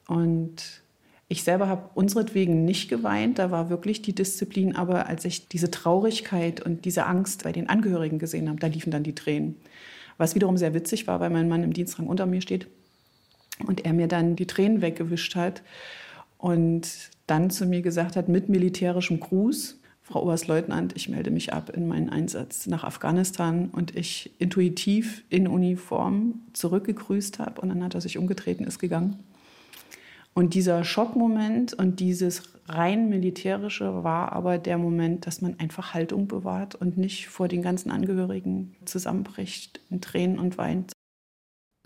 Und 0.07 0.83
ich 1.27 1.43
selber 1.43 1.67
habe 1.69 1.91
unseretwegen 1.95 2.65
nicht 2.65 2.89
geweint, 2.89 3.41
da 3.41 3.51
war 3.51 3.71
wirklich 3.71 4.03
die 4.03 4.15
Disziplin, 4.15 4.77
aber 4.77 5.09
als 5.09 5.25
ich 5.25 5.49
diese 5.49 5.71
Traurigkeit 5.71 6.65
und 6.65 6.85
diese 6.85 7.07
Angst 7.07 7.43
bei 7.43 7.51
den 7.51 7.69
Angehörigen 7.69 8.21
gesehen 8.21 8.49
habe, 8.49 8.61
da 8.61 8.69
liefen 8.69 8.93
dann 8.93 9.03
die 9.03 9.15
Tränen. 9.15 9.57
Was 10.17 10.37
wiederum 10.37 10.57
sehr 10.57 10.75
witzig 10.75 11.09
war, 11.09 11.19
weil 11.19 11.31
mein 11.31 11.49
Mann 11.49 11.65
im 11.65 11.73
Dienstrang 11.73 12.07
unter 12.07 12.27
mir 12.27 12.41
steht 12.41 12.69
und 13.67 13.85
er 13.85 13.93
mir 13.93 14.09
dann 14.09 14.37
die 14.37 14.47
Tränen 14.47 14.83
weggewischt 14.83 15.37
hat 15.37 15.63
und 16.39 17.11
dann 17.27 17.51
zu 17.51 17.67
mir 17.67 17.83
gesagt 17.83 18.17
hat, 18.17 18.29
mit 18.29 18.49
militärischem 18.49 19.21
Gruß, 19.21 19.81
Frau 20.03 20.23
Oberstleutnant, 20.23 20.93
ich 20.97 21.09
melde 21.09 21.31
mich 21.31 21.55
ab 21.55 21.71
in 21.71 21.89
meinen 21.89 22.11
Einsatz 22.11 22.67
nach 22.67 22.85
Afghanistan 22.85 23.71
und 23.73 23.97
ich 23.97 24.31
intuitiv 24.39 25.25
in 25.31 25.49
Uniform 25.49 26.43
zurückgegrüßt 26.53 27.39
habe 27.39 27.63
und 27.63 27.71
dann 27.71 27.83
hat 27.83 27.95
er 27.95 28.03
sich 28.03 28.19
umgedreht 28.19 28.59
und 28.59 28.67
ist 28.67 28.79
gegangen. 28.79 29.19
Und 30.35 30.55
dieser 30.55 30.83
Schockmoment 30.85 31.73
und 31.75 32.01
dieses 32.01 32.43
rein 32.67 33.09
militärische 33.09 34.03
war 34.03 34.33
aber 34.33 34.59
der 34.59 34.79
Moment, 34.79 35.27
dass 35.27 35.41
man 35.41 35.59
einfach 35.61 35.95
Haltung 35.95 36.27
bewahrt 36.27 36.75
und 36.75 36.99
nicht 36.99 37.29
vor 37.29 37.47
den 37.47 37.63
ganzen 37.63 37.91
Angehörigen 37.91 38.75
zusammenbricht 38.85 39.81
in 39.91 40.01
Tränen 40.01 40.39
und 40.39 40.59
weint. 40.59 40.94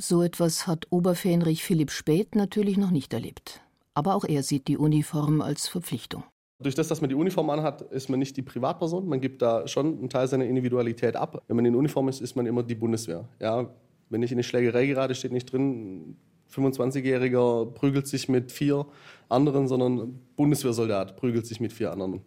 So 0.00 0.23
etwas 0.23 0.69
hat 0.69 0.87
Oberfähnrich 0.90 1.64
Philipp 1.64 1.90
Späth 1.90 2.37
natürlich 2.37 2.76
noch 2.76 2.93
nicht 2.93 3.12
erlebt. 3.12 3.62
Aber 3.95 4.14
auch 4.14 4.25
er 4.25 4.45
sieht 4.45 4.69
die 4.69 4.78
Uniform 4.78 5.40
als 5.40 5.67
Verpflichtung. 5.67 6.23
Durch 6.62 6.76
das, 6.76 6.87
dass 6.87 7.00
man 7.00 7.11
die 7.11 7.17
Uniform 7.17 7.50
anhat, 7.50 7.83
ist 7.83 8.09
man 8.09 8.21
nicht 8.21 8.37
die 8.37 8.43
Privatperson. 8.43 9.09
Man 9.09 9.21
gibt 9.21 9.43
da 9.43 9.67
schon 9.67 9.99
einen 9.99 10.09
Teil 10.09 10.28
seiner 10.28 10.45
Individualität 10.45 11.17
ab. 11.17 11.43
Wenn 11.49 11.57
man 11.57 11.64
in 11.64 11.75
Uniform 11.75 12.09
ist, 12.09 12.21
ist 12.21 12.37
man 12.37 12.47
immer 12.47 12.62
die 12.62 12.76
Bundeswehr. 12.76 13.28
Ja, 13.40 13.75
wenn 14.09 14.23
ich 14.23 14.31
in 14.31 14.37
eine 14.37 14.45
Schlägerei 14.45 14.87
gerade, 14.87 15.17
steht 15.17 15.33
nicht 15.33 15.52
drin, 15.52 16.17
25-Jähriger 16.52 17.67
prügelt 17.73 18.07
sich 18.07 18.28
mit 18.28 18.52
vier 18.52 18.87
anderen, 19.28 19.67
sondern 19.67 20.21
Bundeswehrsoldat 20.37 21.17
prügelt 21.17 21.47
sich 21.47 21.59
mit 21.59 21.73
vier 21.73 21.90
anderen. 21.90 22.23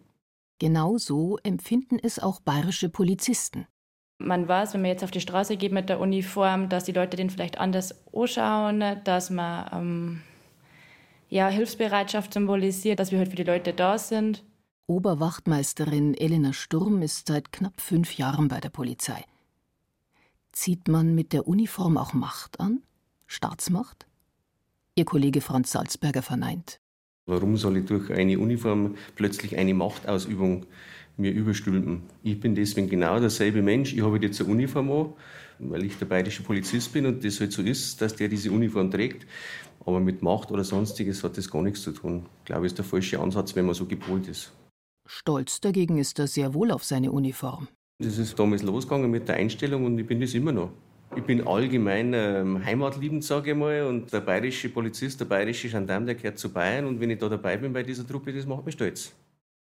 Genau 0.58 0.98
so 0.98 1.38
empfinden 1.42 1.98
es 2.00 2.18
auch 2.18 2.40
bayerische 2.40 2.90
Polizisten. 2.90 3.66
Man 4.24 4.46
weiß, 4.46 4.74
wenn 4.74 4.82
man 4.82 4.90
jetzt 4.90 5.04
auf 5.04 5.10
die 5.10 5.20
Straße 5.20 5.56
geht 5.56 5.72
mit 5.72 5.88
der 5.88 6.00
Uniform, 6.00 6.68
dass 6.68 6.84
die 6.84 6.92
Leute 6.92 7.16
den 7.16 7.30
vielleicht 7.30 7.58
anders 7.58 7.94
anschauen, 8.14 8.82
dass 9.04 9.30
man 9.30 9.70
ähm, 9.72 10.20
ja, 11.28 11.48
Hilfsbereitschaft 11.48 12.34
symbolisiert, 12.34 13.00
dass 13.00 13.10
wir 13.10 13.18
heute 13.18 13.30
halt 13.30 13.38
für 13.38 13.44
die 13.44 13.50
Leute 13.50 13.72
da 13.72 13.98
sind. 13.98 14.44
Oberwachtmeisterin 14.86 16.14
Elena 16.14 16.52
Sturm 16.52 17.02
ist 17.02 17.28
seit 17.28 17.52
knapp 17.52 17.80
fünf 17.80 18.16
Jahren 18.18 18.48
bei 18.48 18.60
der 18.60 18.68
Polizei. 18.68 19.24
Zieht 20.52 20.88
man 20.88 21.14
mit 21.14 21.32
der 21.32 21.48
Uniform 21.48 21.96
auch 21.96 22.12
Macht 22.12 22.60
an? 22.60 22.82
Staatsmacht? 23.26 24.06
Ihr 24.94 25.06
Kollege 25.06 25.40
Franz 25.40 25.72
Salzberger 25.72 26.20
verneint. 26.20 26.78
Warum 27.24 27.56
soll 27.56 27.78
ich 27.78 27.86
durch 27.86 28.10
eine 28.10 28.38
Uniform 28.38 28.96
plötzlich 29.14 29.56
eine 29.56 29.72
Machtausübung 29.72 30.66
mir 31.16 31.32
überstülpen? 31.32 32.02
Ich 32.22 32.40
bin 32.40 32.54
deswegen 32.54 32.88
genau 32.88 33.18
derselbe 33.20 33.62
Mensch. 33.62 33.92
Ich 33.92 34.02
habe 34.02 34.18
jetzt 34.18 34.40
eine 34.40 34.50
Uniform 34.50 34.90
an, 34.90 35.12
weil 35.58 35.84
ich 35.84 35.96
der 35.98 36.06
bayerische 36.06 36.42
Polizist 36.42 36.92
bin 36.92 37.06
und 37.06 37.24
das 37.24 37.40
halt 37.40 37.52
so 37.52 37.62
ist, 37.62 38.00
dass 38.00 38.16
der 38.16 38.28
diese 38.28 38.50
Uniform 38.50 38.90
trägt. 38.90 39.26
Aber 39.84 40.00
mit 40.00 40.22
Macht 40.22 40.50
oder 40.50 40.64
sonstiges 40.64 41.24
hat 41.24 41.36
das 41.36 41.50
gar 41.50 41.62
nichts 41.62 41.82
zu 41.82 41.92
tun. 41.92 42.26
Ich 42.40 42.46
glaube, 42.46 42.66
ist 42.66 42.78
der 42.78 42.84
falsche 42.84 43.18
Ansatz, 43.18 43.56
wenn 43.56 43.66
man 43.66 43.74
so 43.74 43.86
gepolt 43.86 44.28
ist. 44.28 44.52
Stolz 45.06 45.60
dagegen 45.60 45.98
ist 45.98 46.18
er 46.18 46.26
sehr 46.26 46.54
wohl 46.54 46.70
auf 46.70 46.84
seine 46.84 47.10
Uniform. 47.10 47.68
Das 47.98 48.18
ist 48.18 48.38
damals 48.38 48.62
losgegangen 48.62 49.10
mit 49.10 49.28
der 49.28 49.36
Einstellung 49.36 49.84
und 49.84 49.98
ich 49.98 50.06
bin 50.06 50.20
das 50.20 50.34
immer 50.34 50.52
noch. 50.52 50.70
Ich 51.14 51.24
bin 51.24 51.46
allgemein 51.46 52.14
ähm, 52.14 52.64
heimatliebend, 52.64 53.22
sage 53.22 53.50
ich 53.50 53.56
mal, 53.56 53.82
und 53.82 54.12
der 54.12 54.20
bayerische 54.20 54.70
Polizist, 54.70 55.20
der 55.20 55.26
bayerische 55.26 55.68
Gendarm, 55.68 56.06
der 56.06 56.14
gehört 56.14 56.38
zu 56.38 56.50
Bayern 56.50 56.86
und 56.86 57.00
wenn 57.00 57.10
ich 57.10 57.18
da 57.18 57.28
dabei 57.28 57.58
bin 57.58 57.72
bei 57.72 57.82
dieser 57.82 58.06
Truppe, 58.06 58.32
das 58.32 58.46
macht 58.46 58.64
mich 58.64 58.74
stolz. 58.74 59.14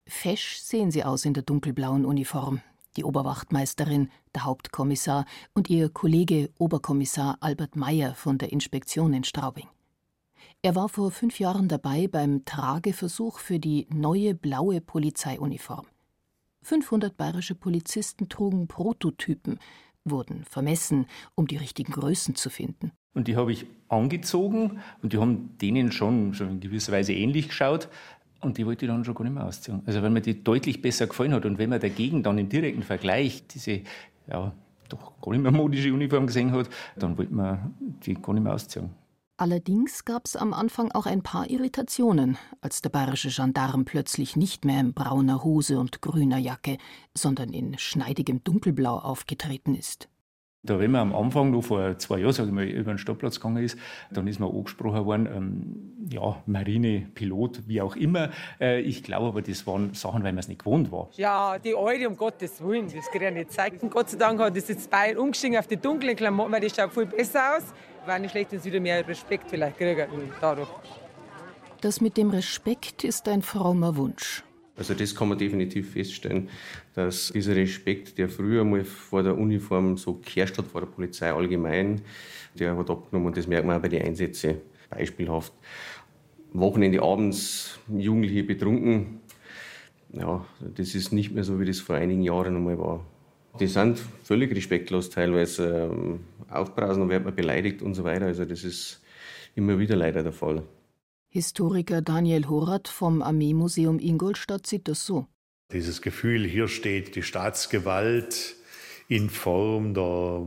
Fesch 0.07 0.57
sehen 0.59 0.91
sie 0.91 1.03
aus 1.03 1.25
in 1.25 1.33
der 1.33 1.43
dunkelblauen 1.43 2.05
Uniform. 2.05 2.61
Die 2.95 3.03
Oberwachtmeisterin, 3.03 4.09
der 4.33 4.45
Hauptkommissar 4.45 5.25
und 5.53 5.69
ihr 5.69 5.89
Kollege 5.89 6.49
Oberkommissar 6.57 7.37
Albert 7.41 7.75
Meyer 7.75 8.15
von 8.15 8.37
der 8.37 8.51
Inspektion 8.51 9.13
in 9.13 9.23
Straubing. 9.23 9.67
Er 10.63 10.75
war 10.75 10.89
vor 10.89 11.11
fünf 11.11 11.39
Jahren 11.39 11.67
dabei 11.67 12.07
beim 12.07 12.43
Trageversuch 12.45 13.39
für 13.39 13.59
die 13.59 13.87
neue 13.93 14.33
blaue 14.33 14.81
Polizeiuniform. 14.81 15.85
500 16.63 17.15
bayerische 17.15 17.55
Polizisten 17.55 18.29
trugen 18.29 18.67
Prototypen, 18.67 19.59
wurden 20.03 20.43
vermessen, 20.45 21.05
um 21.35 21.47
die 21.47 21.57
richtigen 21.57 21.91
Größen 21.91 22.35
zu 22.35 22.49
finden. 22.49 22.91
Und 23.13 23.27
die 23.27 23.35
habe 23.35 23.51
ich 23.51 23.65
angezogen 23.89 24.79
und 25.01 25.13
die 25.13 25.17
haben 25.17 25.57
denen 25.59 25.91
schon, 25.91 26.33
schon 26.33 26.49
in 26.49 26.59
gewisser 26.59 26.91
Weise 26.91 27.13
ähnlich 27.13 27.47
geschaut. 27.47 27.89
Und 28.41 28.57
die 28.57 28.65
wollte 28.65 28.85
ich 28.85 28.91
dann 28.91 29.03
schon 29.03 29.15
gar 29.15 29.23
nicht 29.23 29.33
mehr 29.33 29.45
ausziehen. 29.45 29.81
Also 29.85 30.01
wenn 30.01 30.13
mir 30.13 30.21
die 30.21 30.43
deutlich 30.43 30.81
besser 30.81 31.07
gefallen 31.07 31.33
hat 31.33 31.45
und 31.45 31.57
wenn 31.57 31.69
man 31.69 31.79
dagegen 31.79 32.23
dann 32.23 32.37
im 32.37 32.49
direkten 32.49 32.83
Vergleich 32.83 33.47
diese 33.47 33.81
ja, 34.27 34.53
doch 34.89 35.19
gar 35.21 35.31
nicht 35.31 35.41
mehr 35.41 35.51
modische 35.51 35.93
Uniform 35.93 36.27
gesehen 36.27 36.51
hat, 36.51 36.69
dann 36.95 37.17
wollte 37.17 37.33
man 37.33 37.73
die 38.05 38.13
gar 38.13 38.33
nicht 38.33 38.43
mehr 38.43 38.53
ausziehen. 38.53 38.89
Allerdings 39.39 40.03
gab 40.03 40.25
es 40.25 40.35
am 40.35 40.51
Anfang 40.51 40.91
auch 40.93 41.05
ein 41.05 41.21
paar 41.21 41.47
Irritationen, 41.47 42.39
als 42.61 42.81
der 42.81 42.89
bayerische 42.89 43.29
Gendarm 43.29 43.85
plötzlich 43.85 44.35
nicht 44.35 44.65
mehr 44.65 44.79
in 44.79 44.93
brauner 44.93 45.43
Hose 45.43 45.79
und 45.79 46.01
grüner 46.01 46.39
Jacke, 46.39 46.79
sondern 47.13 47.53
in 47.53 47.77
schneidigem 47.77 48.43
Dunkelblau 48.43 48.97
aufgetreten 48.97 49.75
ist. 49.75 50.09
Da, 50.63 50.79
wenn 50.79 50.89
man 50.89 51.01
am 51.01 51.15
Anfang 51.15 51.51
noch 51.51 51.61
vor 51.61 51.99
zwei 51.99 52.19
Jahren, 52.19 52.33
sage 52.33 52.49
ich 52.49 52.55
mal, 52.55 52.65
über 52.65 52.91
den 52.91 52.97
Stadtplatz 52.97 53.35
gegangen 53.39 53.63
ist, 53.63 53.77
dann 54.11 54.25
ist 54.27 54.39
man 54.39 54.49
angesprochen 54.49 55.05
worden, 55.05 55.29
ähm, 55.31 55.93
ja, 56.09 56.41
Marine, 56.45 57.07
Pilot, 57.13 57.67
wie 57.67 57.81
auch 57.81 57.95
immer. 57.95 58.29
Äh, 58.59 58.81
ich 58.81 59.03
glaube 59.03 59.27
aber, 59.27 59.41
das 59.41 59.65
waren 59.67 59.93
Sachen, 59.93 60.23
weil 60.23 60.31
man 60.31 60.39
es 60.39 60.47
nicht 60.47 60.59
gewohnt 60.59 60.91
war. 60.91 61.09
Ja, 61.15 61.57
die 61.59 61.75
Alte, 61.75 62.07
um 62.07 62.17
Gottes 62.17 62.63
Willen, 62.63 62.85
das 62.85 63.09
kann 63.11 63.21
ich 63.21 63.33
nicht 63.33 63.51
zeigen. 63.51 63.89
Gott 63.89 64.09
sei 64.09 64.17
Dank 64.17 64.39
hat 64.39 64.55
das 64.55 64.67
jetzt 64.67 64.89
Bayern 64.89 65.17
umgestiegen 65.17 65.57
auf 65.57 65.67
die 65.67 65.77
dunklen 65.77 66.15
Klamotten, 66.15 66.51
weil 66.51 66.61
das 66.61 66.75
schaut 66.75 66.93
viel 66.93 67.05
besser 67.05 67.57
aus. 67.57 67.63
War 68.05 68.19
nicht 68.19 68.31
schlecht, 68.31 68.53
dass 68.53 68.63
wieder 68.63 68.79
mehr 68.79 69.05
Respekt 69.07 69.49
vielleicht 69.49 69.77
kriegen 69.77 70.07
dadurch. 70.39 70.69
Das 71.81 72.01
mit 72.01 72.17
dem 72.17 72.29
Respekt 72.29 73.03
ist 73.03 73.27
ein 73.27 73.41
frommer 73.41 73.95
Wunsch. 73.97 74.43
Also 74.77 74.93
das 74.93 75.13
kann 75.15 75.27
man 75.29 75.37
definitiv 75.37 75.93
feststellen, 75.93 76.49
dass 76.93 77.31
dieser 77.33 77.55
Respekt, 77.55 78.17
der 78.17 78.29
früher 78.29 78.63
mal 78.63 78.85
vor 78.85 79.23
der 79.23 79.35
Uniform 79.35 79.97
so 79.97 80.13
geherrscht 80.13 80.57
hat, 80.57 80.67
vor 80.67 80.81
der 80.81 80.87
Polizei 80.87 81.31
allgemein, 81.33 82.01
der 82.53 82.77
hat 82.77 82.89
abgenommen 82.89 83.27
und 83.27 83.37
das 83.37 83.47
merkt 83.47 83.65
man 83.65 83.77
auch 83.77 83.81
bei 83.81 83.89
den 83.89 84.03
Einsätzen. 84.03 84.57
Beispielhaft 84.89 85.53
Wochenende 86.59 87.01
abends 87.01 87.79
Jugendliche 87.87 88.43
betrunken. 88.43 89.21
Ja, 90.13 90.45
das 90.75 90.95
ist 90.95 91.11
nicht 91.11 91.31
mehr 91.31 91.43
so, 91.43 91.59
wie 91.59 91.65
das 91.65 91.79
vor 91.79 91.95
einigen 91.95 92.23
Jahren 92.23 92.55
einmal 92.55 92.79
war. 92.79 93.05
Die 93.59 93.67
sind 93.67 93.99
völlig 94.23 94.55
respektlos 94.55 95.09
teilweise. 95.09 95.89
Ähm, 95.91 96.19
aufbrausen, 96.49 97.01
dann 97.01 97.09
wird 97.09 97.25
man 97.25 97.35
beleidigt 97.35 97.81
und 97.81 97.93
so 97.93 98.03
weiter. 98.03 98.25
Also 98.25 98.45
das 98.45 98.63
ist 98.63 99.01
immer 99.55 99.79
wieder 99.79 99.95
leider 99.95 100.23
der 100.23 100.31
Fall. 100.31 100.63
Historiker 101.29 102.01
Daniel 102.01 102.47
Horath 102.47 102.87
vom 102.87 103.21
Armeemuseum 103.21 103.99
Ingolstadt 103.99 104.65
sieht 104.65 104.87
das 104.87 105.05
so. 105.05 105.27
Dieses 105.71 106.01
Gefühl, 106.01 106.45
hier 106.45 106.67
steht 106.67 107.15
die 107.15 107.23
Staatsgewalt 107.23 108.55
in 109.09 109.29
Form 109.29 109.93
der 109.93 110.45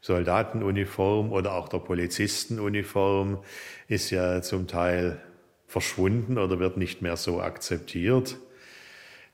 Soldatenuniform 0.00 1.32
oder 1.32 1.54
auch 1.54 1.68
der 1.68 1.78
Polizistenuniform, 1.78 3.38
ist 3.88 4.10
ja 4.10 4.42
zum 4.42 4.66
Teil 4.66 5.20
verschwunden 5.66 6.38
oder 6.38 6.58
wird 6.58 6.76
nicht 6.76 7.02
mehr 7.02 7.16
so 7.16 7.40
akzeptiert. 7.40 8.36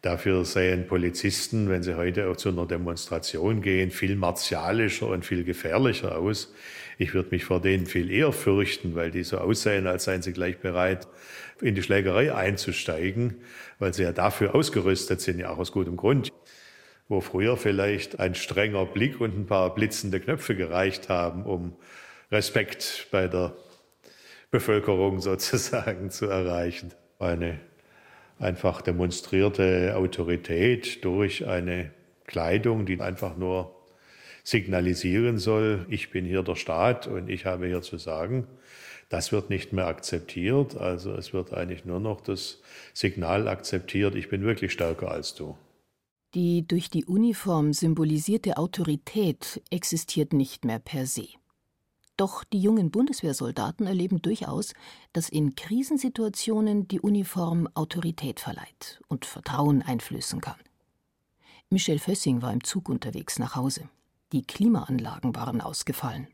Dafür 0.03 0.45
seien 0.45 0.89
Polizisten, 0.89 1.69
wenn 1.69 1.85
sie 1.85 1.97
heute 1.97 2.37
zu 2.37 2.49
einer 2.49 2.67
Demonstration 2.67 3.63
gehen, 3.63 3.93
viel 3.93 4.17
martialischer 4.17 5.07
und 5.07 5.25
viel 5.25 5.45
gefährlicher 5.45 6.19
aus. 6.19 6.53
Ich 6.99 7.15
würde 7.15 7.29
mich 7.31 7.45
vor 7.45 7.61
denen 7.61 7.87
viel 7.87 8.11
eher 8.11 8.33
fürchten, 8.33 8.97
weil 8.97 9.13
die 9.13 9.23
so 9.23 9.39
aussehen, 9.39 9.87
als 9.87 10.05
seien 10.05 10.21
sie 10.23 10.33
gleich 10.33 10.59
bereit, 10.59 11.07
in 11.61 11.77
die 11.77 11.85
Schlägerei 11.85 12.35
einzusteigen, 12.35 13.43
weil 13.79 13.95
sie 13.95 14.03
ja 14.03 14.11
dafür 14.11 14.57
ausgerüstet 14.57 15.21
sind, 15.21 15.39
ja 15.39 15.51
auch 15.51 15.59
aus 15.59 15.71
gutem 15.71 15.97
Grund. 15.97 16.33
Wo 17.13 17.21
früher 17.21 17.59
vielleicht 17.59 18.21
ein 18.21 18.35
strenger 18.35 18.87
Blick 18.87 19.21
und 19.21 19.37
ein 19.37 19.45
paar 19.45 19.75
blitzende 19.75 20.19
Knöpfe 20.19 20.57
gereicht 20.57 21.11
haben, 21.11 21.45
um 21.45 21.77
Respekt 22.31 23.09
bei 23.11 23.29
der 23.29 23.55
Bevölkerung 24.51 25.21
sozusagen 25.21 26.09
zu 26.09 26.25
erreichen. 26.25 26.95
Eine 27.19 27.61
einfach 28.39 28.81
demonstrierte 28.81 29.95
Autorität 29.95 31.05
durch 31.05 31.47
eine 31.47 31.91
Kleidung, 32.25 32.87
die 32.87 32.99
einfach 32.99 33.37
nur 33.37 33.77
signalisieren 34.43 35.37
soll, 35.37 35.85
ich 35.91 36.09
bin 36.09 36.25
hier 36.25 36.43
der 36.43 36.57
Staat 36.57 37.09
und 37.09 37.29
ich 37.29 37.45
habe 37.45 37.67
hier 37.67 37.83
zu 37.83 37.99
sagen. 37.99 38.47
Das 39.11 39.33
wird 39.33 39.51
nicht 39.51 39.75
mehr 39.75 39.87
akzeptiert. 39.87 40.79
Also 40.79 41.13
es 41.13 41.35
wird 41.35 41.53
eigentlich 41.53 41.85
nur 41.85 42.01
noch 42.01 42.23
das 42.23 42.63
Signal 42.95 43.49
akzeptiert, 43.49 44.15
ich 44.15 44.31
bin 44.31 44.45
wirklich 44.45 44.73
stärker 44.73 45.11
als 45.11 45.35
du. 45.35 45.59
Die 46.35 46.67
durch 46.67 46.89
die 46.89 47.05
Uniform 47.05 47.75
symbolisierte 47.75 48.57
Autorität 48.57 49.63
existiert 49.71 50.33
nicht 50.33 50.65
mehr 50.65 50.79
per 50.79 51.07
se. 51.07 51.29
Doch 52.17 52.43
die 52.45 52.61
jungen 52.61 52.91
Bundeswehrsoldaten 52.91 53.87
erleben 53.87 54.23
durchaus, 54.23 54.73
dass 55.13 55.29
in 55.29 55.55
Krisensituationen 55.57 56.89
die 56.89 57.01
Uniform 57.01 57.69
Autorität 57.75 58.41
verleiht 58.41 59.01
und 59.09 59.27
Vertrauen 59.27 59.83
einflößen 59.83 60.41
kann. 60.41 60.59
Michel 61.69 61.99
Fössing 61.99 62.41
war 62.41 62.53
im 62.53 62.65
Zug 62.65 62.89
unterwegs 62.89 63.39
nach 63.39 63.57
Hause. 63.57 63.89
Die 64.33 64.43
Klimaanlagen 64.43 65.35
waren 65.35 65.61
ausgefallen. 65.61 66.29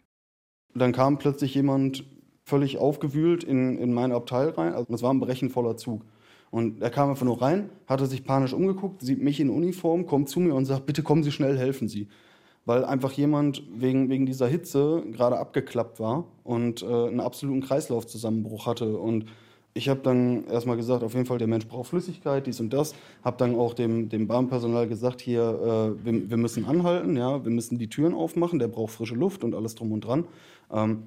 Dann 0.75 0.93
kam 0.93 1.19
plötzlich 1.19 1.55
jemand 1.55 2.05
völlig 2.45 2.79
aufgewühlt 2.79 3.43
in, 3.43 3.77
in 3.79 3.93
mein 3.93 4.13
Abteil 4.13 4.51
rein. 4.51 4.75
Also 4.75 4.93
es 4.95 5.03
war 5.03 5.13
ein 5.13 5.21
brechenvoller 5.21 5.77
Zug. 5.77 6.05
Und 6.51 6.81
er 6.81 6.91
kam 6.91 7.11
einfach 7.11 7.27
nur 7.27 7.41
rein, 7.43 7.71
hatte 7.87 8.07
sich 8.07 8.25
panisch 8.25 8.53
umgeguckt, 8.53 9.03
sieht 9.03 9.23
mich 9.23 9.41
in 9.41 9.51
Uniform, 9.51 10.07
kommt 10.07 10.29
zu 10.29 10.41
mir 10.41 10.55
und 10.55 10.65
sagt, 10.65 10.87
bitte 10.87 11.03
kommen 11.03 11.23
Sie 11.23 11.33
schnell, 11.33 11.59
helfen 11.59 11.89
Sie. 11.89 12.09
Weil 12.65 12.85
einfach 12.85 13.13
jemand 13.13 13.63
wegen, 13.75 14.09
wegen 14.09 14.27
dieser 14.27 14.47
Hitze 14.47 15.03
gerade 15.13 15.39
abgeklappt 15.39 16.01
war 16.01 16.25
und 16.45 16.83
äh, 16.83 16.87
einen 16.87 17.21
absoluten 17.21 17.61
Kreislaufzusammenbruch 17.61 18.67
hatte. 18.67 18.97
Und 18.99 19.27
ich 19.75 19.89
habe 19.89 20.01
dann 20.01 20.47
erstmal 20.49 20.77
gesagt, 20.77 21.03
auf 21.03 21.15
jeden 21.15 21.27
Fall, 21.27 21.39
der 21.39 21.47
Mensch 21.47 21.67
braucht 21.67 21.91
Flüssigkeit, 21.91 22.47
dies 22.47 22.61
und 22.61 22.73
das. 22.73 22.95
Habe 23.23 23.37
dann 23.37 23.55
auch 23.55 23.75
dem, 23.75 24.09
dem 24.09 24.27
Bahnpersonal 24.27 24.89
gesagt, 24.89 25.21
hier, 25.21 25.43
äh, 25.43 26.05
wir, 26.05 26.31
wir, 26.31 26.37
müssen 26.37 26.65
anhalten, 26.65 27.17
ja, 27.17 27.45
wir 27.45 27.53
müssen 27.53 27.79
die 27.79 27.89
Türen 27.89 28.15
aufmachen, 28.15 28.59
der 28.59 28.69
braucht 28.69 28.93
frische 28.93 29.15
Luft 29.15 29.45
und 29.45 29.55
alles 29.55 29.75
drum 29.75 29.93
und 29.93 30.01
dran. 30.01 30.27
Ähm, 30.73 31.05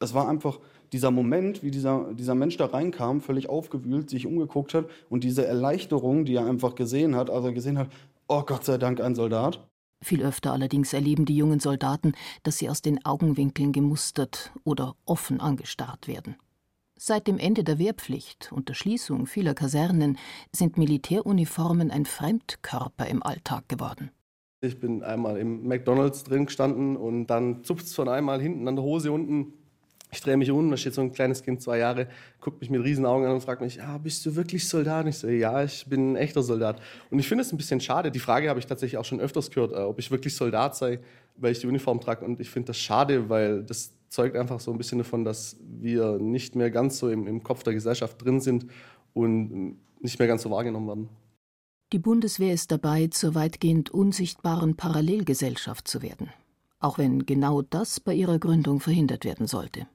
es 0.00 0.14
war 0.14 0.28
einfach 0.28 0.58
dieser 0.92 1.10
Moment, 1.10 1.62
wie 1.62 1.70
dieser, 1.70 2.12
dieser 2.14 2.34
Mensch 2.34 2.56
da 2.56 2.66
reinkam, 2.66 3.20
völlig 3.20 3.48
aufgewühlt, 3.48 4.10
sich 4.10 4.26
umgeguckt 4.26 4.74
hat 4.74 4.86
und 5.08 5.24
diese 5.24 5.46
Erleichterung, 5.46 6.24
die 6.24 6.34
er 6.34 6.46
einfach 6.46 6.74
gesehen 6.74 7.16
hat, 7.16 7.30
also 7.30 7.52
gesehen 7.52 7.78
hat, 7.78 7.88
oh 8.28 8.42
Gott 8.42 8.64
sei 8.64 8.78
Dank 8.78 9.00
ein 9.00 9.14
Soldat. 9.14 9.66
Viel 10.02 10.22
öfter 10.22 10.52
allerdings 10.52 10.92
erleben 10.92 11.26
die 11.26 11.36
jungen 11.36 11.60
Soldaten, 11.60 12.14
dass 12.42 12.58
sie 12.58 12.70
aus 12.70 12.80
den 12.80 13.04
Augenwinkeln 13.04 13.72
gemustert 13.72 14.52
oder 14.64 14.94
offen 15.04 15.40
angestarrt 15.40 16.08
werden. 16.08 16.36
Seit 16.96 17.26
dem 17.26 17.38
Ende 17.38 17.64
der 17.64 17.78
Wehrpflicht 17.78 18.50
und 18.52 18.68
der 18.68 18.74
Schließung 18.74 19.26
vieler 19.26 19.54
Kasernen 19.54 20.18
sind 20.54 20.76
Militäruniformen 20.76 21.90
ein 21.90 22.04
Fremdkörper 22.04 23.06
im 23.06 23.22
Alltag 23.22 23.68
geworden. 23.68 24.10
Ich 24.62 24.78
bin 24.78 25.02
einmal 25.02 25.38
im 25.38 25.66
McDonalds 25.66 26.24
drin 26.24 26.44
gestanden 26.44 26.98
und 26.98 27.28
dann 27.28 27.64
zupft 27.64 27.86
es 27.86 27.94
von 27.94 28.08
einmal 28.08 28.42
hinten 28.42 28.68
an 28.68 28.76
der 28.76 28.84
Hose 28.84 29.12
unten. 29.12 29.54
Ich 30.12 30.20
drehe 30.20 30.36
mich 30.36 30.50
um, 30.50 30.70
da 30.70 30.76
steht 30.76 30.94
so 30.94 31.00
ein 31.00 31.12
kleines 31.12 31.42
Kind, 31.42 31.62
zwei 31.62 31.78
Jahre, 31.78 32.08
guckt 32.40 32.60
mich 32.60 32.70
mit 32.70 32.82
riesen 32.82 33.06
Augen 33.06 33.24
an 33.26 33.32
und 33.32 33.40
fragt 33.42 33.60
mich, 33.60 33.80
ah, 33.82 33.98
bist 33.98 34.26
du 34.26 34.34
wirklich 34.34 34.68
Soldat? 34.68 35.04
Und 35.04 35.10
ich 35.10 35.18
so, 35.18 35.28
ja, 35.28 35.62
ich 35.62 35.86
bin 35.86 36.12
ein 36.12 36.16
echter 36.16 36.42
Soldat. 36.42 36.80
Und 37.10 37.18
ich 37.18 37.28
finde 37.28 37.42
es 37.42 37.52
ein 37.52 37.56
bisschen 37.56 37.80
schade. 37.80 38.10
Die 38.10 38.18
Frage 38.18 38.48
habe 38.48 38.58
ich 38.58 38.66
tatsächlich 38.66 38.98
auch 38.98 39.04
schon 39.04 39.20
öfters 39.20 39.50
gehört, 39.50 39.72
äh, 39.72 39.76
ob 39.76 39.98
ich 39.98 40.10
wirklich 40.10 40.34
Soldat 40.34 40.76
sei, 40.76 40.98
weil 41.36 41.52
ich 41.52 41.60
die 41.60 41.66
Uniform 41.68 42.00
trage. 42.00 42.24
Und 42.24 42.40
ich 42.40 42.50
finde 42.50 42.68
das 42.68 42.78
schade, 42.78 43.28
weil 43.28 43.62
das 43.62 43.92
zeugt 44.08 44.36
einfach 44.36 44.58
so 44.58 44.72
ein 44.72 44.78
bisschen 44.78 44.98
davon, 44.98 45.24
dass 45.24 45.56
wir 45.60 46.18
nicht 46.18 46.56
mehr 46.56 46.70
ganz 46.70 46.98
so 46.98 47.08
im, 47.08 47.26
im 47.26 47.42
Kopf 47.42 47.62
der 47.62 47.74
Gesellschaft 47.74 48.22
drin 48.24 48.40
sind 48.40 48.66
und 49.14 49.76
nicht 50.00 50.18
mehr 50.18 50.28
ganz 50.28 50.42
so 50.42 50.50
wahrgenommen 50.50 50.88
werden. 50.88 51.08
Die 51.92 51.98
Bundeswehr 51.98 52.52
ist 52.52 52.70
dabei, 52.70 53.08
zur 53.08 53.34
weitgehend 53.34 53.90
unsichtbaren 53.90 54.76
Parallelgesellschaft 54.76 55.88
zu 55.88 56.02
werden, 56.02 56.30
auch 56.78 56.98
wenn 56.98 57.26
genau 57.26 57.62
das 57.62 58.00
bei 58.00 58.14
ihrer 58.14 58.38
Gründung 58.38 58.80
verhindert 58.80 59.24
werden 59.24 59.46
sollte. 59.46 59.86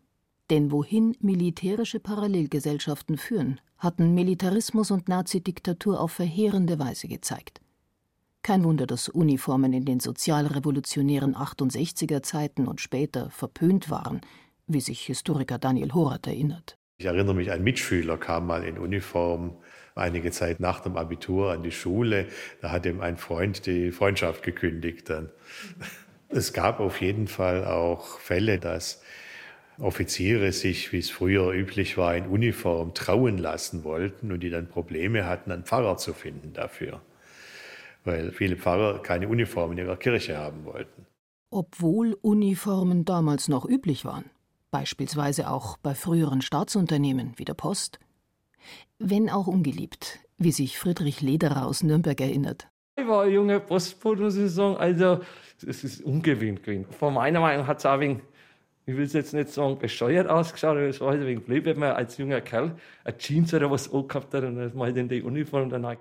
Denn 0.50 0.72
wohin 0.72 1.16
militärische 1.20 2.00
Parallelgesellschaften 2.00 3.18
führen, 3.18 3.60
hatten 3.78 4.14
Militarismus 4.14 4.92
und 4.92 5.10
Nazidiktatur 5.10 6.00
auf 6.00 6.12
verheerende 6.12 6.78
Weise 6.80 7.08
gezeigt. 7.08 7.62
Kein 8.44 8.64
Wunder, 8.64 8.86
dass 8.86 9.10
Uniformen 9.10 9.74
in 9.74 9.86
den 9.86 10.00
sozialrevolutionären 10.00 11.36
68er 11.36 12.22
Zeiten 12.22 12.68
und 12.68 12.80
später 12.80 13.32
verpönt 13.32 13.90
waren, 13.90 14.22
wie 14.68 14.82
sich 14.82 15.02
Historiker 15.02 15.58
Daniel 15.58 15.94
Horath 15.94 16.28
erinnert. 16.28 16.78
Ich 16.98 17.08
erinnere 17.08 17.34
mich, 17.34 17.52
ein 17.52 17.64
Mitschüler 17.64 18.18
kam 18.18 18.46
mal 18.46 18.64
in 18.64 18.78
Uniform 18.78 19.58
einige 19.96 20.32
Zeit 20.32 20.60
nach 20.60 20.80
dem 20.80 20.96
Abitur 20.96 21.54
an 21.54 21.64
die 21.64 21.72
Schule. 21.72 22.28
Da 22.62 22.72
hat 22.72 22.86
ihm 22.86 23.02
ein 23.02 23.18
Freund 23.18 23.66
die 23.66 23.92
Freundschaft 23.92 24.44
gekündigt. 24.44 25.10
Dann. 25.10 25.32
Es 26.30 26.54
gab 26.54 26.80
auf 26.80 27.02
jeden 27.02 27.28
Fall 27.28 27.66
auch 27.66 28.20
Fälle, 28.20 28.60
dass 28.60 29.02
Offiziere 29.80 30.52
sich, 30.52 30.94
wie 30.94 31.00
es 31.00 31.10
früher 31.10 31.52
üblich 31.52 31.98
war, 31.98 32.16
in 32.16 32.28
Uniform 32.28 32.94
trauen 32.94 33.38
lassen 33.38 33.84
wollten 33.84 34.32
und 34.32 34.42
die 34.42 34.50
dann 34.50 34.68
Probleme 34.68 35.26
hatten, 35.26 35.52
einen 35.52 35.66
Pfarrer 35.66 35.98
zu 35.98 36.14
finden 36.14 36.54
dafür. 36.54 37.02
Weil 38.04 38.32
viele 38.32 38.56
Pfarrer 38.56 39.02
keine 39.02 39.28
Uniform 39.28 39.74
in 39.74 39.80
ihrer 39.80 39.98
Kirche 39.98 40.38
haben 40.38 40.64
wollten. 40.66 41.06
Obwohl 41.50 42.18
Uniformen 42.22 43.06
damals 43.06 43.48
noch 43.48 43.66
üblich 43.66 44.06
waren, 44.06 44.26
beispielsweise 44.72 45.50
auch 45.50 45.78
bei 45.78 45.96
früheren 45.96 46.42
Staatsunternehmen 46.42 47.34
wie 47.38 47.46
der 47.46 47.54
Post. 47.54 48.00
Wenn 48.98 49.30
auch 49.30 49.48
ungeliebt, 49.48 50.20
wie 50.38 50.52
sich 50.52 50.78
Friedrich 50.80 51.22
Lederer 51.22 51.66
aus 51.66 51.84
Nürnberg 51.84 52.20
erinnert. 52.20 52.68
Ich 52.98 53.08
war 53.08 53.24
ein 53.24 53.32
junger 53.34 53.60
Postbote, 53.60 54.22
muss 54.22 54.38
ich 54.38 54.52
sagen. 54.52 54.78
Also, 54.78 55.20
es 55.66 55.84
ist 55.84 56.02
ungewöhnlich 56.02 56.64
gewesen. 56.64 56.86
Von 56.98 57.14
meiner 57.14 57.42
Meinung 57.42 57.68
hat 57.68 57.80
es 57.80 57.86
auch 57.86 58.00
wegen 58.00 58.22
ich 58.86 58.96
will 58.96 59.04
es 59.04 59.14
jetzt 59.14 59.34
nicht 59.34 59.50
sagen, 59.50 59.80
bescheuert 59.80 60.28
ausgeschaut, 60.30 60.78
aber 60.78 60.88
es 60.88 61.02
war 61.02 61.10
halt 61.10 61.26
wegen 61.26 61.42
blöd, 61.42 61.66
wenn 61.66 61.80
man 61.80 61.92
als 61.92 62.18
junger 62.18 62.42
Kerl 62.42 62.76
eine 63.04 63.18
Jeans 63.18 63.54
oder 63.54 63.72
was 63.72 63.92
angehabt 63.92 64.34
hat 64.34 64.44
und 64.44 64.56
dann 64.58 64.76
mal 64.76 64.96
in 64.96 65.10
die 65.10 65.24
Uniform 65.24 65.70
danach. 65.70 65.98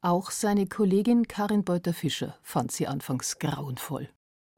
Auch 0.00 0.30
seine 0.30 0.66
Kollegin 0.66 1.28
Karin 1.28 1.62
Beuter-Fischer 1.62 2.36
fand 2.42 2.72
sie 2.72 2.86
anfangs 2.86 3.38
grauenvoll. 3.38 4.08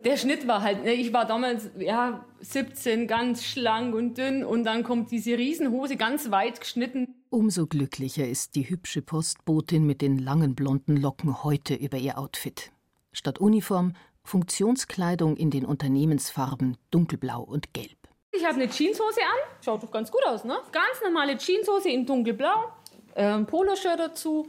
Der 0.04 0.16
Schnitt 0.16 0.46
war 0.46 0.62
halt, 0.62 0.84
ne, 0.84 0.92
ich 0.92 1.12
war 1.12 1.26
damals 1.26 1.70
ja 1.78 2.24
17, 2.40 3.06
ganz 3.06 3.44
schlank 3.44 3.94
und 3.94 4.18
dünn 4.18 4.44
und 4.44 4.64
dann 4.64 4.82
kommt 4.82 5.10
diese 5.10 5.36
Riesenhose 5.38 5.96
ganz 5.96 6.30
weit 6.30 6.60
geschnitten. 6.60 7.14
Umso 7.30 7.66
glücklicher 7.66 8.28
ist 8.28 8.54
die 8.54 8.68
hübsche 8.68 9.02
Postbotin 9.02 9.86
mit 9.86 10.02
den 10.02 10.18
langen 10.18 10.54
blonden 10.54 10.96
Locken 10.96 11.42
heute 11.42 11.74
über 11.74 11.96
ihr 11.96 12.18
Outfit. 12.18 12.70
Statt 13.12 13.38
Uniform 13.38 13.94
Funktionskleidung 14.24 15.36
in 15.36 15.50
den 15.50 15.64
Unternehmensfarben 15.64 16.76
dunkelblau 16.90 17.42
und 17.42 17.72
gelb. 17.72 17.96
Ich 18.32 18.44
habe 18.44 18.54
eine 18.54 18.68
Jeanshose 18.68 19.20
an, 19.20 19.54
schaut 19.64 19.82
doch 19.82 19.90
ganz 19.90 20.10
gut 20.10 20.22
aus, 20.26 20.44
ne? 20.44 20.56
Ganz 20.72 21.00
normale 21.04 21.36
Jeanshose 21.36 21.88
in 21.88 22.04
dunkelblau, 22.04 22.72
äh, 23.14 23.38
Poloshirt 23.40 24.00
dazu. 24.00 24.48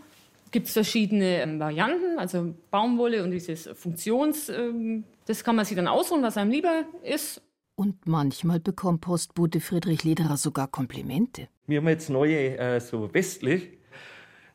Gibt 0.52 0.68
es 0.68 0.74
verschiedene 0.74 1.42
ähm, 1.42 1.60
Varianten, 1.60 2.18
also 2.18 2.56
Baumwolle 2.72 3.24
und 3.24 3.32
dieses 3.32 3.68
Funktions. 3.78 4.50
Ähm, 4.50 5.04
das 5.26 5.44
kann 5.44 5.56
man 5.56 5.66
sich 5.66 5.76
dann 5.76 5.88
aussuchen, 5.88 6.24
was 6.24 6.38
einem 6.38 6.52
lieber 6.52 6.86
ist. 7.04 7.42
Und 7.76 8.08
manchmal 8.08 8.60
bekommt 8.60 9.02
Postbote 9.02 9.60
Friedrich 9.60 10.04
Lederer 10.04 10.38
sogar 10.38 10.70
Komplimente. 10.70 11.50
Wir 11.68 11.80
haben 11.80 11.88
jetzt 11.90 12.10
neue, 12.10 12.58
äh, 12.58 12.80
so 12.80 13.14
westlich. 13.14 13.78